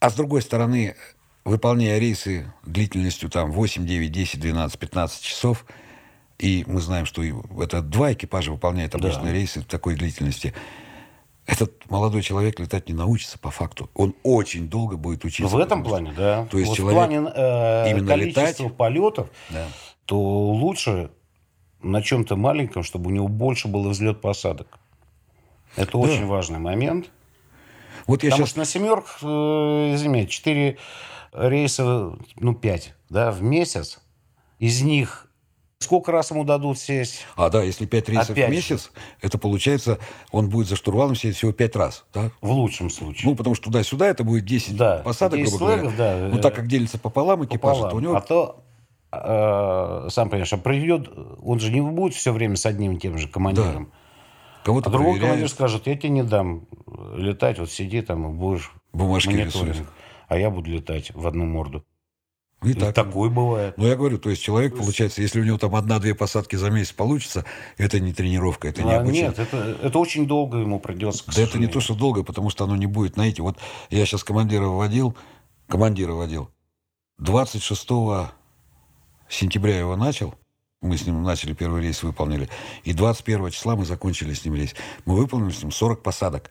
[0.00, 0.96] А с другой стороны,
[1.44, 5.66] выполняя рейсы длительностью там 8, 9, 10, 12, 15 часов,
[6.38, 9.32] и мы знаем, что это два экипажа выполняют обычные да.
[9.32, 10.54] рейсы такой длительности,
[11.46, 13.90] этот молодой человек летать не научится по факту.
[13.94, 15.54] Он очень долго будет учиться.
[15.54, 16.46] В этом плане, да.
[16.46, 19.66] То есть вот человек в плане э, именно количества летать, полетов да
[20.10, 21.12] то лучше
[21.82, 24.66] на чем-то маленьком, чтобы у него больше было взлет-посадок.
[25.76, 25.98] Это да.
[25.98, 27.12] очень важный момент.
[28.08, 28.50] Вот я Потому сейчас...
[28.50, 30.78] что на семерках, э, извини, 4
[31.32, 34.00] рейса, ну, 5, да, в месяц.
[34.58, 35.30] Из них
[35.78, 37.20] сколько раз ему дадут сесть?
[37.36, 38.90] А, да, если 5 рейсов Опять в месяц, же.
[39.20, 40.00] это получается,
[40.32, 42.32] он будет за штурвалом сидеть всего 5 раз, да?
[42.40, 43.30] В лучшем случае.
[43.30, 45.96] Ну, потому что туда-сюда это будет 10 да, посадок, 10 грубо говоря.
[45.96, 47.90] Да, ну, так как делится пополам экипаж, пополам.
[47.90, 48.16] то у него...
[48.16, 48.69] А то э,
[49.12, 51.10] сам понимаешь, а придет,
[51.42, 53.86] он же не будет все время с одним и тем же командиром.
[53.86, 53.90] Да.
[54.64, 56.66] Кого-то а другой командир скажет, я тебе не дам
[57.14, 59.70] летать, вот сиди там и будешь Бумажки мониторинг.
[59.70, 59.88] Рисуешь.
[60.28, 61.84] А я буду летать в одну морду.
[62.62, 62.94] И, и так.
[62.94, 63.78] такой бывает.
[63.78, 66.92] Ну, я говорю, то есть человек, получается, если у него там одна-две посадки за месяц
[66.92, 67.46] получится,
[67.78, 69.28] это не тренировка, это не а, обучение.
[69.28, 72.64] Нет, это, это очень долго ему придется, Да это не то, что долго, потому что
[72.64, 73.56] оно не будет, знаете, вот
[73.88, 75.16] я сейчас командира вводил,
[75.68, 76.50] командира вводил,
[77.18, 77.88] 26
[79.30, 80.34] сентября его начал,
[80.82, 82.48] мы с ним начали первый рейс, выполнили.
[82.84, 84.74] И 21 числа мы закончили с ним рейс.
[85.04, 86.50] Мы выполнили с ним 40 посадок.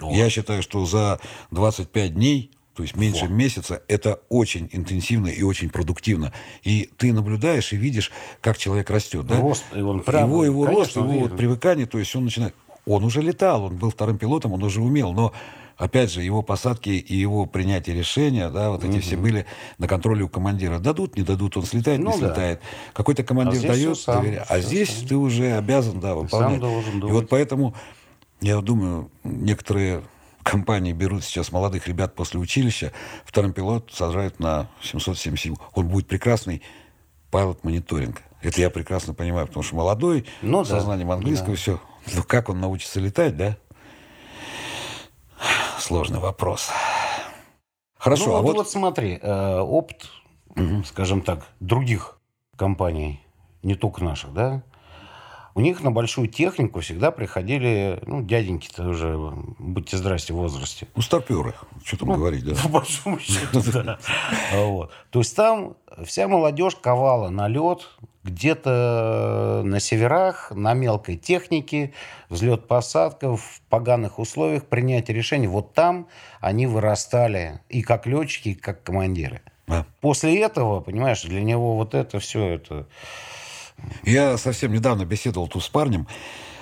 [0.00, 0.12] О.
[0.12, 3.28] Я считаю, что за 25 дней, то есть меньше О.
[3.28, 6.32] месяца, это очень интенсивно и очень продуктивно.
[6.62, 9.26] И ты наблюдаешь и видишь, как человек растет.
[9.26, 9.40] Да?
[9.40, 12.54] Рост, и он прям, его его рост, его вот привыкание, то есть он начинает...
[12.86, 15.32] Он уже летал, он был вторым пилотом, он уже умел, но
[15.76, 19.00] опять же, его посадки и его принятие решения, да, вот эти угу.
[19.00, 19.46] все были
[19.78, 20.78] на контроле у командира.
[20.78, 22.28] Дадут, не дадут, он слетает, ну, не да.
[22.28, 22.60] слетает.
[22.92, 24.46] Какой-то командир а дает, сам, доверяет.
[24.48, 25.08] А здесь сам.
[25.08, 26.52] ты уже обязан, да, выполнять.
[26.52, 27.10] Сам должен думать.
[27.10, 27.74] И вот поэтому,
[28.40, 30.02] я думаю, некоторые
[30.44, 32.92] компании берут сейчас молодых ребят после училища,
[33.24, 35.56] вторым пилот сажают на 777.
[35.74, 36.62] Он будет прекрасный
[37.32, 38.22] пилот мониторинг.
[38.42, 41.56] Это я прекрасно понимаю, потому что молодой, ну, с сознанием английского, да.
[41.56, 41.80] все.
[42.14, 43.56] Ну, как он научится летать, да?
[45.86, 46.70] сложный вопрос.
[47.96, 48.56] Хорошо, ну, а вот...
[48.56, 50.84] вот смотри, э, угу.
[50.84, 52.18] скажем так, других
[52.56, 53.20] компаний,
[53.62, 54.62] не только наших, да,
[55.54, 59.16] у них на большую технику всегда приходили, ну, дяденьки-то уже,
[59.58, 60.86] будьте здрасте, в возрасте.
[60.94, 62.54] Ну, старперы, что там ну, говорить, да?
[62.62, 63.98] По большому счету, да.
[65.10, 67.88] То есть там вся молодежь ковала на лед,
[68.26, 71.92] где-то на северах, на мелкой технике,
[72.28, 75.46] взлет-посадка, в поганых условиях, принятие решений.
[75.46, 76.08] Вот там
[76.40, 79.40] они вырастали и как летчики, и как командиры.
[79.66, 79.86] Да.
[80.00, 82.86] После этого, понимаешь, для него вот это все это...
[84.04, 86.06] Я совсем недавно беседовал тут с парнем,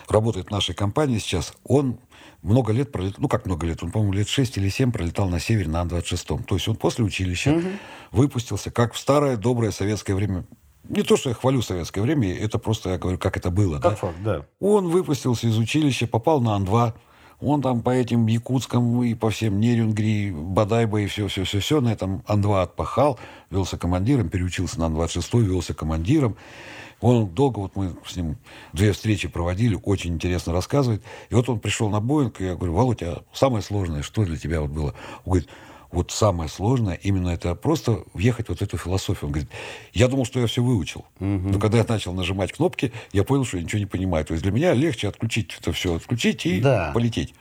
[0.09, 1.55] работает в нашей компании сейчас.
[1.64, 1.98] Он
[2.42, 5.40] много лет пролетал, ну как много лет, он, по-моему, лет 6 или 7 пролетал на
[5.40, 6.44] севере на Ан-26.
[6.44, 7.68] То есть он после училища угу.
[8.11, 10.44] выпустился, как в старое доброе советское время
[10.88, 13.79] не то, что я хвалю советское время, это просто я говорю, как это было.
[13.79, 13.97] Как да?
[13.97, 14.47] факт, да.
[14.61, 16.92] Он выпустился из училища, попал на Ан-2.
[17.40, 22.62] Он там по этим Якутском и по всем Нерюнгри, Бадайба и все-все-все-все на этом Ан-2
[22.62, 23.18] отпахал,
[23.51, 26.37] велся командиром, переучился на Ан-26, велся командиром.
[27.01, 28.37] Он долго, вот мы с ним
[28.73, 31.03] две встречи проводили, очень интересно рассказывает.
[31.29, 34.38] И вот он пришел на Боинг, и я говорю, Володь, а самое сложное, что для
[34.38, 34.94] тебя вот было?
[35.25, 35.49] Он говорит,
[35.95, 39.27] вот самое сложное именно это просто въехать вот эту философию.
[39.27, 39.51] Он говорит,
[39.93, 41.07] я думал, что я все выучил.
[41.21, 41.27] Угу.
[41.53, 44.25] Но когда я начал нажимать кнопки, я понял, что я ничего не понимаю.
[44.25, 46.91] То есть для меня легче отключить это все, отключить и да.
[46.93, 47.35] полететь.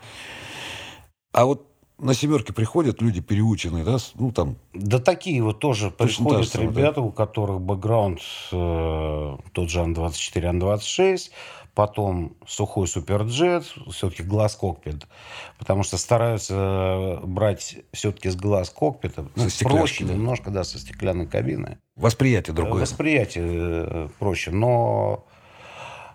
[1.32, 4.58] А вот на семерке приходят люди переученные, да, ну там...
[4.74, 8.20] Да такие вот тоже Точно приходят та же ребята, у которых бэкграунд
[8.52, 11.32] э, тот же Ан-24, Ан-26,
[11.74, 15.08] потом сухой суперджет, все-таки глаз кокпит,
[15.58, 20.14] потому что стараются э, брать все-таки с глаз кокпита, ну, проще да.
[20.14, 21.80] немножко, да, со стеклянной кабины.
[21.96, 22.82] Восприятие другое.
[22.82, 25.26] Восприятие э, проще, но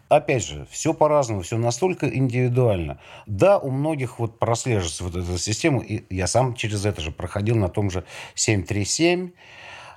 [0.09, 3.01] опять же, все по-разному, все настолько индивидуально.
[3.27, 7.57] Да, у многих вот прослеживается вот эта система, и я сам через это же проходил
[7.57, 9.33] на том же 737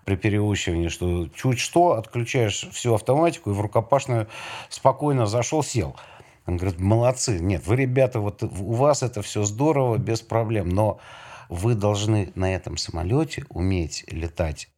[0.06, 4.28] при переучивании, что чуть что, отключаешь всю автоматику и в рукопашную
[4.70, 5.96] спокойно зашел, сел.
[6.46, 7.40] Он говорит, молодцы.
[7.40, 11.00] Нет, вы, ребята, вот у вас это все здорово, без проблем, но
[11.50, 14.70] вы должны на этом самолете уметь летать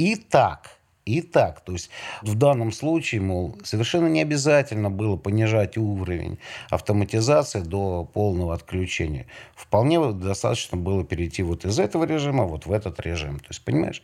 [0.00, 1.60] и так, и так.
[1.60, 1.90] То есть
[2.22, 6.38] в данном случае, мол, совершенно не обязательно было понижать уровень
[6.70, 9.26] автоматизации до полного отключения.
[9.54, 13.38] Вполне достаточно было перейти вот из этого режима вот в этот режим.
[13.38, 14.02] То есть, понимаешь?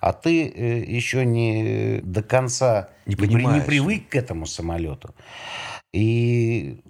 [0.00, 3.64] А ты э, еще не до конца Не понимаешь.
[3.64, 5.14] привык к этому самолету.
[5.92, 6.80] И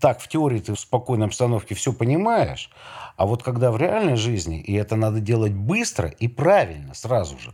[0.00, 2.70] так, в теории ты в спокойной обстановке все понимаешь,
[3.16, 7.52] а вот когда в реальной жизни, и это надо делать быстро и правильно сразу же,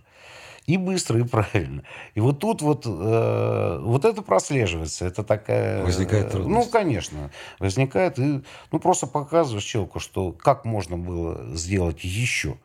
[0.66, 1.83] и быстро, и правильно.
[2.14, 5.07] И вот тут вот, э, вот это прослеживается.
[5.07, 5.85] Это такая...
[5.85, 6.66] Возникает э, трудность.
[6.66, 7.31] Ну, конечно.
[7.59, 8.18] Возникает.
[8.18, 12.59] И, ну, просто показываешь человеку, что как можно было сделать еще.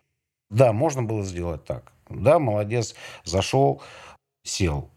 [0.50, 1.92] Да, можно было сделать так.
[2.10, 3.82] Да, молодец, зашел,
[4.44, 4.90] сел.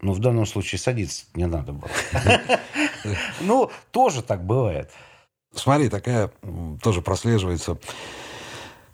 [0.00, 1.90] Но в данном случае садиться не надо было.
[3.40, 4.90] Ну, тоже так бывает.
[5.54, 6.30] Смотри, такая
[6.82, 7.76] тоже прослеживается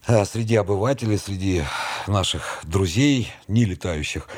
[0.09, 1.63] э, среди обывателей, среди
[2.07, 4.29] наших друзей, не летающих,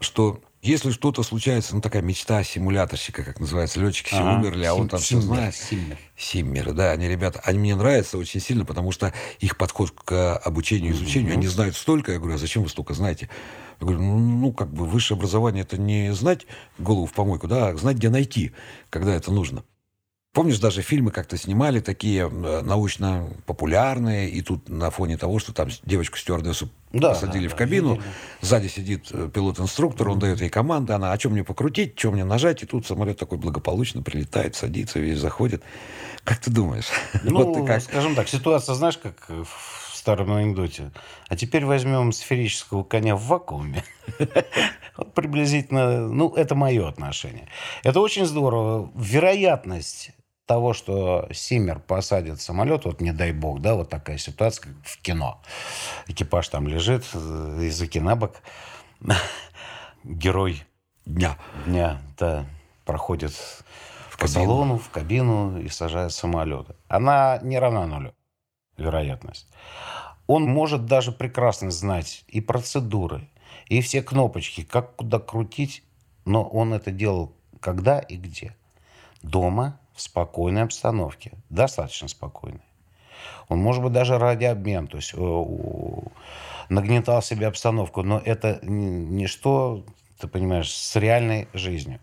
[0.00, 4.38] что если что-то случается, ну такая мечта симуляторщика, как называется, летчики все Ага.
[4.38, 5.54] умерли, а он там все знает.
[5.54, 5.98] Симмер.
[6.16, 10.92] Симмеры, да, они, ребята, они мне нравятся очень сильно, потому что их подход к обучению
[10.92, 13.28] и изучению, они знают столько, я говорю, а зачем вы столько знаете?
[13.80, 16.46] Я говорю, ну, ну, как бы высшее образование это не знать
[16.78, 18.52] голову в помойку, да, а знать, где найти,
[18.88, 19.64] когда это нужно.
[20.34, 25.68] Помнишь, даже фильмы как-то снимали такие э, научно-популярные, и тут на фоне того, что там
[25.84, 28.06] девочку-стюардессу Да, посадили да, в да, кабину, видели.
[28.40, 32.24] сзади сидит э, пилот-инструктор, он дает ей команды, она, а что мне покрутить, что мне
[32.24, 35.62] нажать, и тут самолет такой благополучно прилетает, садится, весь заходит.
[36.24, 36.88] Как ты думаешь?
[37.22, 37.80] Ну, вот ты как?
[37.80, 40.90] скажем так, ситуация, знаешь, как в старом анекдоте.
[41.28, 43.84] А теперь возьмем сферического коня в вакууме.
[45.14, 47.46] Приблизительно, ну, это мое отношение.
[47.84, 48.90] Это очень здорово.
[48.96, 50.10] Вероятность
[50.46, 55.00] того, что Симмер посадит самолет, вот не дай бог, да, вот такая ситуация, как в
[55.00, 55.40] кино.
[56.06, 58.36] Экипаж там лежит, э, языки на бок.
[60.04, 60.62] Герой
[61.06, 61.36] Дня.
[61.66, 62.46] дня, да,
[62.86, 63.34] проходит
[64.12, 64.34] по кабину.
[64.34, 66.68] салону, в кабину и сажает самолет.
[66.88, 68.14] Она не равна нулю,
[68.78, 69.46] вероятность.
[70.26, 73.28] Он может даже прекрасно знать и процедуры,
[73.66, 75.84] и все кнопочки, как куда крутить,
[76.24, 78.54] но он это делал когда и где.
[79.22, 82.62] Дома, в спокойной обстановке, достаточно спокойной.
[83.48, 85.44] Он, может быть, даже радиообмен, то есть э,
[86.68, 89.84] нагнетал себе обстановку, но это ничто,
[90.18, 92.00] ты понимаешь, с реальной жизнью.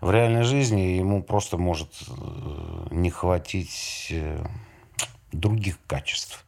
[0.00, 4.44] В реальной жизни ему просто может э, не хватить э,
[5.30, 6.44] других качеств.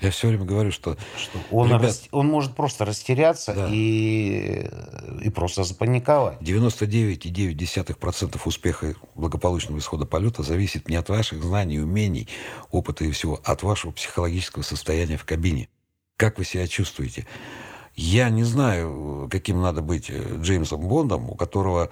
[0.00, 3.68] Я все время говорю, что Что он, Ребят- рас- он может просто растеряться Да.
[3.70, 4.66] и,
[5.22, 6.38] и просто запаниковать.
[6.40, 12.28] 99,9% успеха благополучного исхода полета зависит не от ваших знаний, умений,
[12.70, 15.68] опыта и всего, а от вашего психологического состояния в кабине.
[16.16, 17.26] Как вы себя чувствуете?
[17.96, 21.90] Я не знаю, каким надо быть э, Джеймсом Бондом, у которого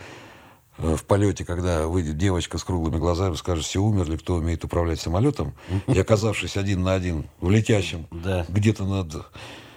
[0.78, 5.54] в полете, когда выйдет девочка с круглыми глазами, скажет, все умерли, кто умеет управлять самолетом,
[5.86, 8.46] и оказавшись один на один в летящем Да.
[8.48, 9.26] где-то над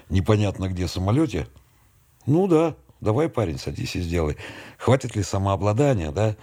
[0.10, 1.48] непонятно где самолете,
[2.26, 4.38] ну да, давай, парень, садись и сделай.
[4.78, 6.36] Хватит ли самообладания, да?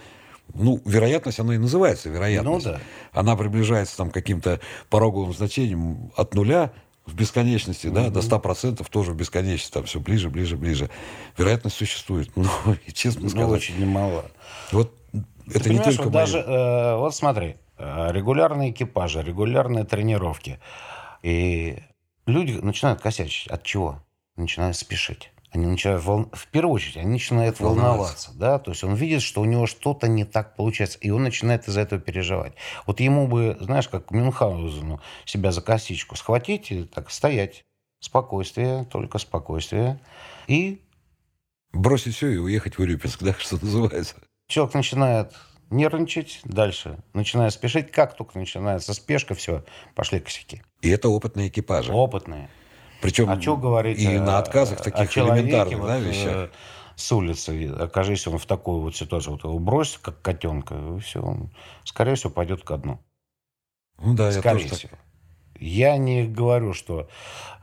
[0.53, 2.65] Ну, вероятность, она и называется вероятность.
[2.65, 2.79] Ну да.
[3.11, 6.73] Она приближается там к каким-то пороговым значениям от нуля
[7.05, 10.89] в бесконечности, да, до 100% тоже в бесконечности, там все ближе, ближе, ближе.
[11.37, 12.29] Вероятность существует.
[12.35, 12.49] Но,
[12.93, 14.25] честно Ну, сказать, очень немало.
[14.71, 19.83] вот Ты это не только вот мои- даже, э, вот смотри, э, регулярные экипажи, регулярные
[19.83, 20.59] тренировки.
[21.23, 21.77] И
[22.25, 23.47] люди начинают косячить.
[23.47, 24.01] От чего?
[24.37, 25.31] Начинают спешить.
[25.53, 27.91] Они начинают, вол- в первую очередь, они начинают Волноваться.
[27.91, 28.31] волноваться.
[28.35, 28.59] Да?
[28.59, 31.81] То есть он видит, что у него что-то не так получается, и он начинает из-за
[31.81, 32.53] этого переживать.
[32.87, 37.63] Вот ему бы, знаешь, как Мюнхгаузену, себя за косичку схватить и так стоять.
[37.99, 39.99] Спокойствие, только спокойствие.
[40.47, 40.81] И
[41.71, 44.15] бросить все и уехать в Урюпинск, да, что называется.
[44.47, 45.33] человек начинает
[45.69, 47.91] нервничать дальше, начиная спешить.
[47.91, 49.63] Как только начинается спешка, все,
[49.95, 50.61] пошли косяки.
[50.81, 51.93] И это опытные экипажи.
[51.93, 52.49] Опытные.
[53.03, 56.49] Причем а что говорить и о, на отказах таких человеке, элементарных вот, да, э, вещах.
[56.95, 61.21] С улицы, окажись он в такой вот ситуации, вот его бросит, как котенка, и все,
[61.21, 61.51] он,
[61.83, 62.99] скорее всего, пойдет ко дну.
[64.01, 64.91] Ну да, я скорее тоже так- всего.
[65.59, 67.09] Я не говорю, что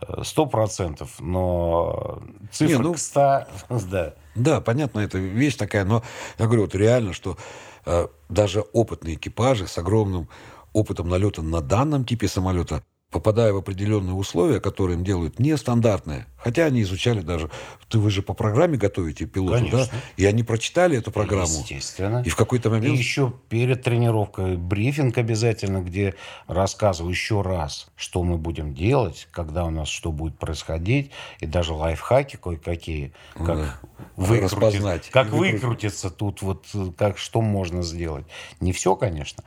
[0.03, 2.23] э, сто процентов, но
[2.53, 3.47] цифра Не, ну- к 100,
[3.91, 4.15] да.
[4.35, 6.03] Да, понятно, это вещь такая, но
[6.39, 7.39] я говорю, вот реально, что
[7.87, 10.29] э, даже опытные экипажи с огромным
[10.75, 16.67] опытом налета на данном типе самолета, попадая в определенные условия, которые им делают нестандартные, хотя
[16.67, 17.51] они изучали даже,
[17.89, 19.71] ты вы же по программе готовите пилоту, да?
[19.71, 19.99] Конечно.
[20.17, 21.59] И они прочитали эту программу.
[21.59, 22.23] Естественно.
[22.25, 22.97] И в какой-то И момент...
[22.97, 26.15] еще перед тренировкой брифинг обязательно, где
[26.47, 31.73] рассказываю еще раз, что мы будем делать, когда у нас что будет происходить, и даже
[31.75, 33.81] лайфхаки кое-какие, Ну как, да.
[34.17, 35.11] выкрутить- Распознать.
[35.11, 35.55] как И выкрутить.
[35.63, 36.65] выкрутиться тут, вот
[36.97, 38.27] как что можно сделать.
[38.61, 39.43] Не все, конечно.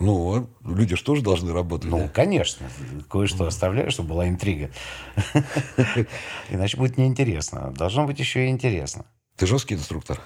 [0.00, 1.90] Ну, люди же тоже должны работать.
[1.90, 2.08] Ну, да?
[2.08, 2.66] конечно,
[3.10, 4.70] кое-что оставляю, чтобы была интрига.
[6.50, 7.72] Иначе будет неинтересно.
[7.72, 9.06] Должно быть еще и интересно.
[9.36, 10.20] Ты жесткий инструктор?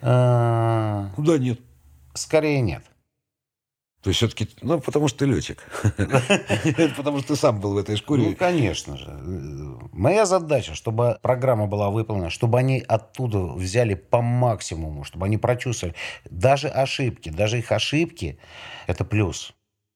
[0.00, 1.60] А, Ну да, нет.
[2.14, 2.84] Скорее нет.
[4.04, 5.64] То есть все-таки, ну, потому что ты летчик.
[6.96, 8.34] Потому что ты сам был в этой Ну, шкуре.
[8.34, 9.08] конечно же.
[9.92, 15.96] Моя задача, чтобы программа была выполнена, чтобы они оттуда взяли по максимуму, чтобы они прочувствовали.
[16.28, 18.38] Даже ошибки, даже их ошибки–
[18.86, 19.54] это плюс.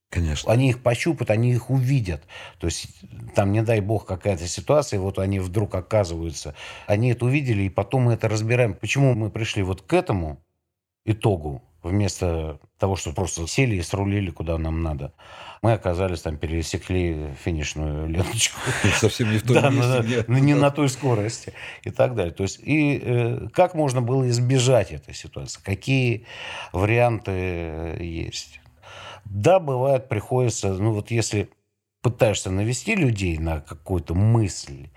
[0.09, 0.51] Конечно.
[0.51, 2.23] Они их пощупают, они их увидят.
[2.61, 2.89] То есть
[3.35, 6.55] там, не дай бог, какая-то ситуация, вот они вдруг оказываются,
[6.87, 8.73] они это увидели, и потом мы это разбираем.
[8.73, 10.43] Почему мы пришли вот к этому
[11.05, 15.13] итогу, вместо того, что просто сели и срулили, куда нам надо.
[15.63, 18.59] Мы оказались там, пересекли финишную ленточку.
[18.97, 21.53] Совсем не в том Да, месте, на- на- не на той скорости
[21.83, 22.33] и так далее.
[22.33, 25.61] То есть, и э, как можно было избежать этой ситуации?
[25.63, 26.27] Какие
[26.73, 28.61] варианты э, есть?
[29.25, 31.51] Да, бывает, приходится, ну вот если
[32.01, 34.89] пытаешься навести людей на какую-то мысль,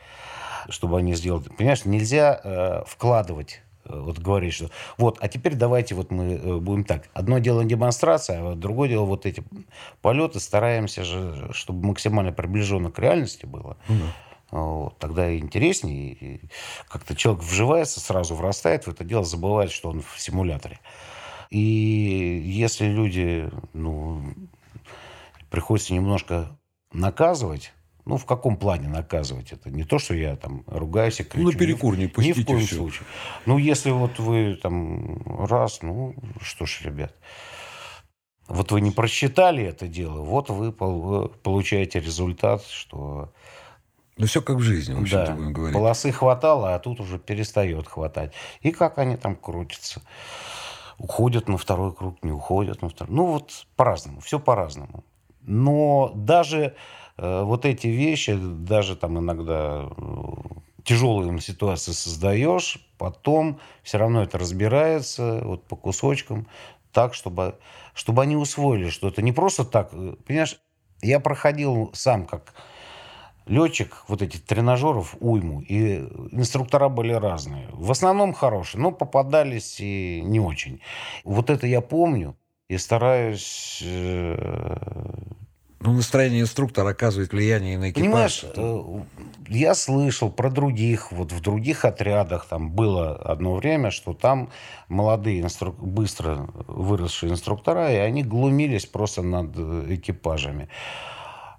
[0.69, 1.49] чтобы они сделали.
[1.49, 3.61] Понимаешь, нельзя э, вкладывать
[3.93, 7.09] вот говорить, что вот, а теперь давайте вот мы э, будем так.
[7.13, 9.43] Одно дело демонстрация, а другое дело вот эти
[10.01, 10.39] полеты.
[10.39, 13.77] Стараемся же, чтобы максимально приближенно к реальности было.
[13.87, 14.13] Ну да.
[14.51, 16.13] Вот, тогда интереснее.
[16.13, 16.41] И
[16.89, 20.79] как-то человек вживается, сразу врастает в это дело, забывает, что он в симуляторе.
[21.49, 21.59] И
[22.45, 24.21] если люди, ну,
[25.49, 26.57] приходится немножко
[26.93, 27.73] наказывать,
[28.05, 29.51] ну, в каком плане наказывать?
[29.53, 31.45] Это не то, что я там ругаюсь и кричу.
[31.45, 32.75] Ну, на перекур не Ни в пустите коем всё.
[32.77, 33.07] случае.
[33.45, 37.13] Ну, если вот вы там раз, ну, что ж, ребят,
[38.47, 43.33] вот вы не просчитали это дело, вот вы пол- получаете результат, что
[44.17, 45.73] Ну, все как в жизни, в общем-то, да, будем говорить.
[45.77, 48.33] полосы хватало, а тут уже перестает хватать.
[48.61, 50.01] И как они там крутятся?
[50.97, 53.15] Уходят на второй круг, не уходят на второй.
[53.15, 55.03] Ну, вот по-разному, все по-разному.
[55.41, 56.75] Но даже
[57.21, 60.11] вот эти вещи, даже там иногда э,
[60.83, 66.47] тяжелые ситуации создаешь, потом все равно это разбирается вот по кусочкам,
[66.91, 67.59] так, чтобы,
[67.93, 69.89] чтобы они усвоили, что это не просто так.
[69.93, 70.59] э, Понимаешь,
[71.03, 72.53] я проходил сам как
[73.45, 75.97] летчик вот этих тренажеров уйму, и
[76.31, 77.69] инструктора были разные.
[77.71, 80.81] В основном хорошие, но попадались и не очень.
[81.23, 82.35] Вот это я помню
[82.67, 83.83] и стараюсь...
[85.83, 88.03] Ну, настроение инструктора оказывает влияние на экипаж.
[88.03, 89.03] Понимаешь, э,
[89.47, 94.51] я слышал про других, вот в других отрядах там было одно время, что там
[94.89, 100.69] молодые, инстру- быстро выросшие инструктора, и они глумились просто над э, экипажами.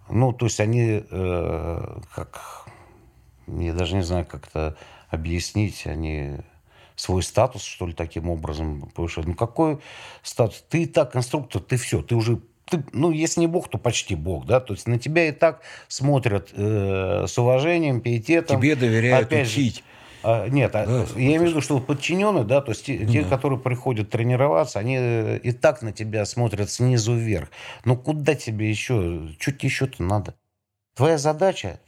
[0.09, 2.67] Ну, то есть они, э, как,
[3.49, 4.77] я даже не знаю, как это
[5.11, 6.37] объяснить, они
[6.95, 9.27] свой статус, что ли, таким образом повышают.
[9.27, 9.81] Ну, какой
[10.23, 10.65] статус?
[10.69, 12.41] Ты и так инструктор, ты все, ты уже
[12.73, 15.61] ты, ну, если не бог, то почти бог, да, то есть на тебя и так
[15.89, 18.59] смотрят э, с уважением, пиететом.
[18.61, 19.85] Тебе доверяют Опять же, учить.
[20.23, 23.25] а, нет, а, Да, я имею в виду, что подчиненные, да, то есть те, те,
[23.25, 27.51] которые приходят тренироваться, они э, и так на тебя смотрят снизу вверх.
[27.85, 30.35] Ну куда тебе еще, чуть еще-то надо?
[30.97, 31.79] Твоя задача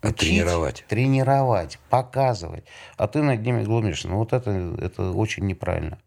[0.00, 0.84] А учить, тренировать.
[0.88, 2.64] тренировать, показывать,
[2.96, 4.08] а ты над ними глумишься.
[4.08, 4.50] Ну вот это,
[4.80, 5.98] это очень неправильно.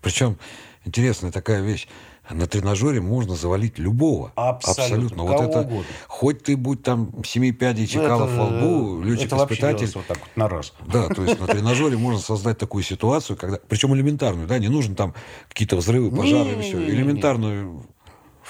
[0.00, 0.38] Причем
[0.84, 1.88] интересная такая вещь.
[2.30, 4.32] На тренажере можно завалить любого.
[4.34, 5.24] Абсолютно.
[5.24, 5.84] Вот Кого это, угодно.
[6.08, 9.90] хоть ты будь там семи пядей чекалов Ну, во лбу, летчик-испытатель.
[9.94, 10.72] вот так вот на раз.
[10.86, 14.94] Да, то есть на тренажере можно создать такую ситуацию, когда, причем элементарную, да, не нужно
[14.94, 15.14] там
[15.48, 16.78] какие-то взрывы, пожары и все.
[16.88, 17.84] Элементарную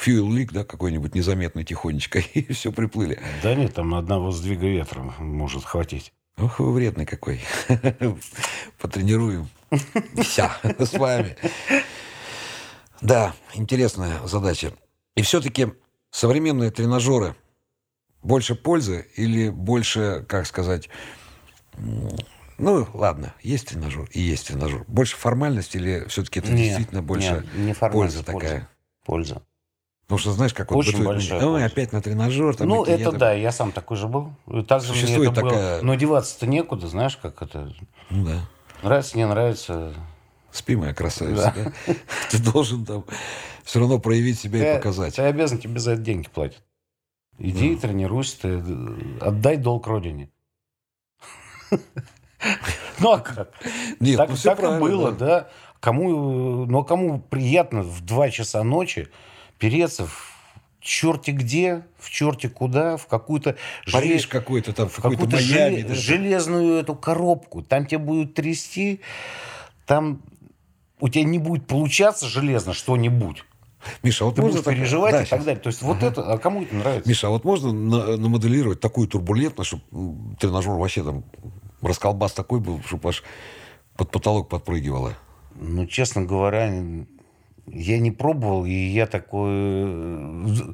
[0.01, 3.20] fuel leak, да, какой-нибудь незаметный тихонечко, и все приплыли.
[3.43, 6.12] Да нет, там одного сдвига ветра может хватить.
[6.39, 7.41] Ох, вы вредный какой.
[8.81, 9.49] Потренируем.
[10.20, 11.37] Вся с вами.
[13.05, 14.72] Да, интересная задача.
[15.14, 15.74] И все-таки
[16.11, 17.36] современные тренажеры
[18.22, 20.88] больше пользы или больше, как сказать,
[22.57, 24.84] ну, ладно, есть тренажер и есть тренажер.
[24.88, 28.70] Больше формальность или все-таки это нет, действительно больше нет, не польза такая?
[29.05, 29.42] Польза.
[30.07, 31.66] Потому что знаешь, как Очень вот большая Ой, польза.
[31.66, 32.57] опять на тренажер.
[32.57, 33.18] Там, ну, это там...
[33.18, 34.32] да, я сам такой же был.
[34.66, 35.78] Также Существует мне это такая...
[35.80, 35.86] было...
[35.86, 37.70] Но деваться-то некуда, знаешь, как это...
[38.09, 38.48] Ну, да.
[38.82, 39.94] Нравится, не нравится.
[40.55, 41.52] Спи, моя красавица.
[41.57, 41.72] Да.
[41.86, 41.94] Да?
[42.30, 43.05] Ты должен там
[43.64, 45.16] все равно проявить себя ты, и показать.
[45.16, 46.62] Ты обязан, тебе за это деньги платят.
[47.38, 47.80] Иди, да.
[47.80, 48.62] тренируйся, ты,
[49.20, 50.30] отдай долг родине.
[53.00, 53.50] Ну, а как?
[53.98, 55.26] Нет, так, ну, так и было, да.
[55.26, 55.48] да.
[55.80, 59.09] Кому, но кому приятно в 2 часа ночи
[59.59, 60.34] переться в
[60.78, 63.57] черти где, в черти куда, в какую-то...
[63.90, 64.26] Париж желез...
[64.26, 65.76] какой-то там, в какую-то Майами.
[65.76, 65.84] Желе...
[65.84, 67.62] Да, железную эту коробку.
[67.62, 69.00] Там тебя будут трясти,
[69.86, 70.22] там
[71.01, 73.45] у тебя не будет получаться железно что-нибудь.
[74.03, 74.74] Миша, а вот ты можно так...
[74.74, 75.61] переживать да, и так далее.
[75.61, 76.07] То есть вот ага.
[76.07, 77.09] это, а кому это нравится?
[77.09, 81.24] Миша, а вот можно на, намоделировать такую турбулентность, чтобы тренажер вообще там
[81.82, 83.22] расколбас такой был, чтобы аж
[83.97, 85.14] под потолок подпрыгивало?
[85.57, 86.72] Ну, честно говоря,
[87.66, 89.51] я не пробовал, и я такой...
[89.53, 90.72] Э,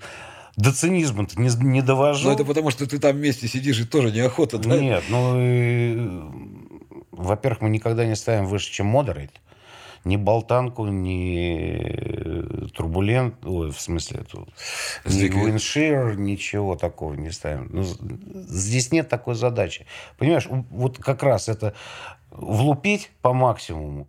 [0.57, 2.29] до цинизма-то не, не довожу.
[2.29, 4.79] Ну, это потому, что ты там вместе сидишь, и тоже неохота, да?
[4.79, 5.99] Нет, ну, и...
[7.11, 9.33] во-первых, мы никогда не ставим выше, чем модерейт
[10.05, 14.49] ни болтанку, ни турбулент, ой, в смысле, эту,
[15.05, 17.69] ни виншир, ничего такого не ставим.
[17.73, 19.87] Ну, здесь нет такой задачи.
[20.19, 21.75] Понимаешь, вот как раз это
[22.31, 24.09] влупить по максимуму.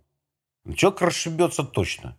[0.76, 2.16] Человек расшибется точно.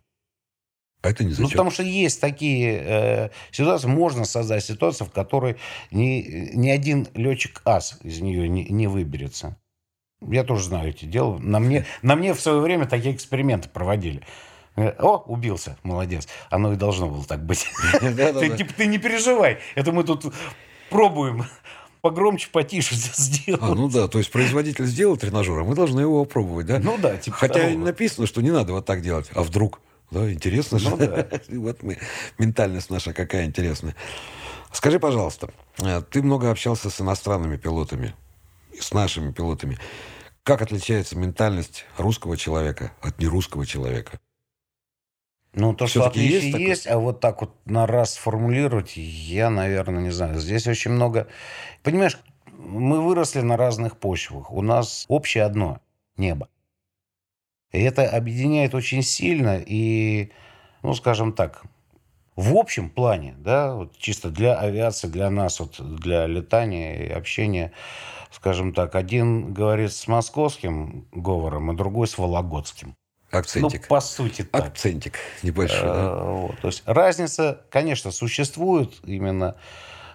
[1.01, 1.43] А это не зачем.
[1.43, 5.57] Ну, потому что есть такие э, ситуации, можно создать ситуацию, в которой
[5.91, 9.57] ни, ни один летчик-ас из нее не, не выберется.
[10.29, 11.37] Я тоже знаю эти дела.
[11.39, 14.21] На мне, на мне в свое время такие эксперименты проводили.
[14.75, 16.27] Э, о, убился, молодец.
[16.49, 17.67] Оно и должно было так быть.
[17.99, 19.59] Ты не переживай.
[19.75, 20.33] Это мы тут
[20.89, 21.45] пробуем
[22.03, 23.61] погромче, потише сделать.
[23.63, 26.79] А, ну да, то есть производитель сделал тренажер, а мы должны его опробовать, да?
[26.79, 27.77] Ну да, типа Хотя того.
[27.77, 29.79] написано, что не надо вот так делать, а вдруг?
[30.11, 30.95] Да, интересно ну, же.
[30.97, 31.27] Да.
[31.57, 31.97] вот мы,
[32.37, 33.95] ментальность наша какая интересная.
[34.73, 35.49] Скажи, пожалуйста,
[35.79, 38.13] э, ты много общался с иностранными пилотами,
[38.77, 39.79] с нашими пилотами.
[40.43, 44.19] Как отличается ментальность русского человека от нерусского человека?
[45.53, 50.01] Ну, то, что отличие есть, есть а вот так вот на раз сформулировать, я, наверное,
[50.01, 50.39] не знаю.
[50.39, 51.27] Здесь очень много...
[51.81, 52.17] Понимаешь,
[52.51, 54.51] мы выросли на разных почвах.
[54.51, 55.79] У нас общее одно–
[56.17, 56.49] небо.
[57.71, 59.61] И это объединяет очень сильно.
[59.65, 60.31] И,
[60.81, 61.63] ну, скажем так,
[62.35, 67.71] в общем плане, да, вот чисто для авиации, для нас, вот для летания и общения–
[68.33, 72.95] скажем так, один говорит с московским говором, а другой с вологодским.
[73.31, 73.81] Акцентик.
[73.81, 74.67] Ну, по сути так.
[74.67, 76.11] Акцентик небольшой, да?
[76.11, 76.59] Э, вот.
[76.59, 79.55] То есть разница, конечно, существует именно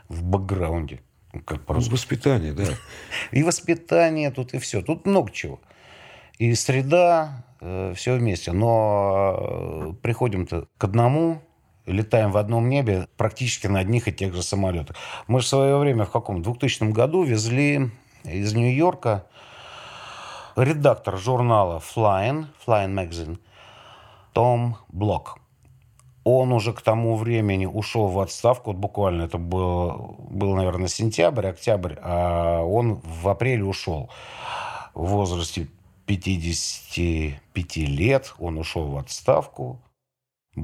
[0.09, 1.01] в бэкграунде.
[1.45, 2.65] Как по ну, воспитание, да.
[3.33, 4.83] И воспитание тут, и все.
[4.83, 5.61] Тут много чего.
[6.39, 8.53] И среда, э, все вместе.
[8.53, 11.43] Но э, приходим-то к одному,
[11.87, 14.97] летаем в одном небе практически на одних и тех же самолетах.
[15.27, 16.43] Мы же в свое время, в каком?
[16.43, 17.91] 2000 году везли
[18.33, 19.25] из Нью-Йорка
[20.57, 23.39] редактор журнала Flying, Flying Magazine,
[24.33, 25.39] Том Блок.
[26.25, 31.47] Он уже к тому времени ушел в отставку, вот буквально это был, был, наверное, сентябрь,
[31.47, 34.11] октябрь, а он в апреле ушел.
[34.95, 35.69] В возрасте
[36.07, 39.81] 55 лет он ушел в отставку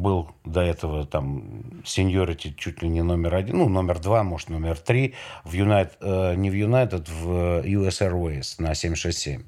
[0.01, 4.78] был до этого там сеньорити чуть ли не номер один, ну, номер два, может, номер
[4.78, 5.14] три,
[5.45, 9.45] в United, э, не в United, в US Airways на 767.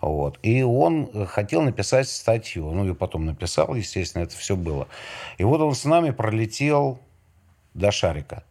[0.00, 0.38] Вот.
[0.42, 2.70] И он хотел написать статью.
[2.70, 4.86] Ну, и потом написал, естественно, это все было.
[5.38, 7.00] И вот он с нами пролетел
[7.72, 8.44] до Шарика.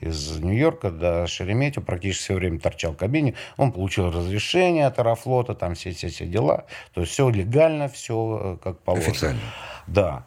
[0.00, 3.34] Из Нью-Йорка до Шереметьево практически все время торчал в кабине.
[3.56, 6.66] Он получил разрешение от Аэрофлота, там все, все, все дела.
[6.92, 9.10] То есть все легально, все э, как положено.
[9.10, 9.40] Официально.
[9.86, 10.26] Да.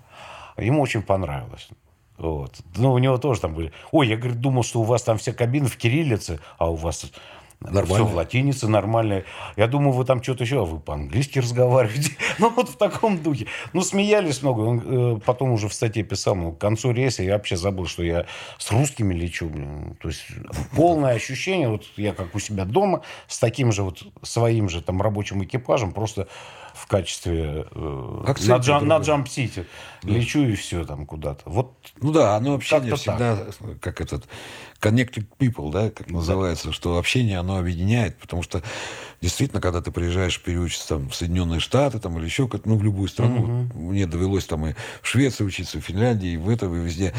[0.62, 1.70] Ему очень понравилось.
[2.18, 2.60] Вот.
[2.76, 3.72] Ну, у него тоже там были.
[3.92, 7.10] Ой, я, говорит, думал, что у вас там все кабины в кириллице, а у вас
[7.62, 7.94] Нормально.
[7.94, 9.26] Все в латинице нормально.
[9.58, 12.14] Я думаю, вы там что-то еще, а вы по-английски разговариваете.
[12.38, 13.48] ну, вот в таком духе.
[13.74, 14.62] Ну, смеялись много.
[14.62, 18.02] Он э, потом уже в статье писал, ну, к концу рейса я вообще забыл, что
[18.02, 18.26] я
[18.58, 19.50] с русскими лечу.
[19.50, 19.98] Блин.
[20.02, 20.26] То есть
[20.74, 25.02] полное ощущение, вот я как у себя дома, с таким же вот своим же там
[25.02, 26.30] рабочим экипажем, просто
[26.80, 29.66] в качестве э, на, jump, на jump seat е.
[30.04, 30.10] Да.
[30.10, 31.42] Лечу и все там куда-то.
[31.46, 33.80] Вот ну да, оно общение всегда, так.
[33.80, 34.26] как этот,
[34.82, 38.64] connected people, да, как называется, что общение, оно объединяет, потому что
[39.22, 42.84] действительно, когда ты приезжаешь переучиться там, в Соединенные Штаты там, или еще как ну, в
[42.84, 43.88] любую страну, Мгм.
[43.90, 47.14] мне довелось там и в Швеции учиться, в Финляндии, и в этом, и везде.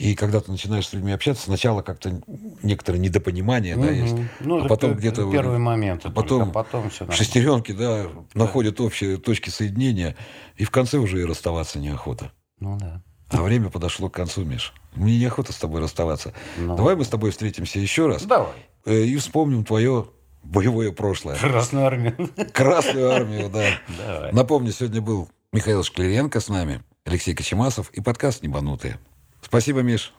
[0.00, 2.22] И когда ты начинаешь с людьми общаться, сначала как-то
[2.62, 4.16] некоторое недопонимание, да, есть.
[4.40, 6.06] Ну, а потом где-то Первый момент.
[6.06, 10.16] а потом потом все шестеренки, да, находят общие точки соединения,
[10.56, 12.32] и в конце уже и расставаться неохота.
[12.60, 13.02] Ну да.
[13.28, 14.72] А время подошло к концу, Миш.
[14.94, 16.32] Мне неохота с тобой расставаться.
[16.56, 16.76] Ну.
[16.76, 18.54] Давай мы с тобой встретимся еще раз Давай.
[18.86, 20.06] э, и вспомним твое
[20.42, 21.36] боевое прошлое.
[21.36, 22.16] Красную армию.
[22.54, 23.66] Красную армию, да.
[23.98, 24.32] Давай.
[24.32, 28.98] Напомню, сегодня был Михаил Шкляренко с нами, Алексей Кочемасов и подкаст «Небанутые».
[29.42, 30.12] Спасибо, Миш.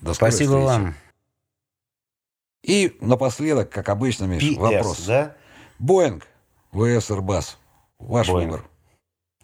[0.00, 0.64] До Спасибо встречи.
[0.66, 0.94] вам.
[2.62, 5.00] И напоследок, как обычно, Миш, PS, вопрос.
[5.06, 5.36] да?
[5.78, 6.26] Боинг,
[6.72, 7.56] ВС Airbus.
[7.98, 8.44] Ваш Boeing.
[8.46, 8.64] выбор.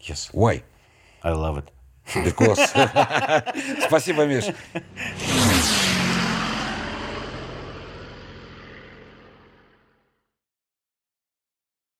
[0.00, 0.30] Yes.
[0.32, 0.62] Why?
[1.22, 1.68] I love it.
[2.24, 2.66] Because.
[3.86, 4.44] Спасибо, Миш.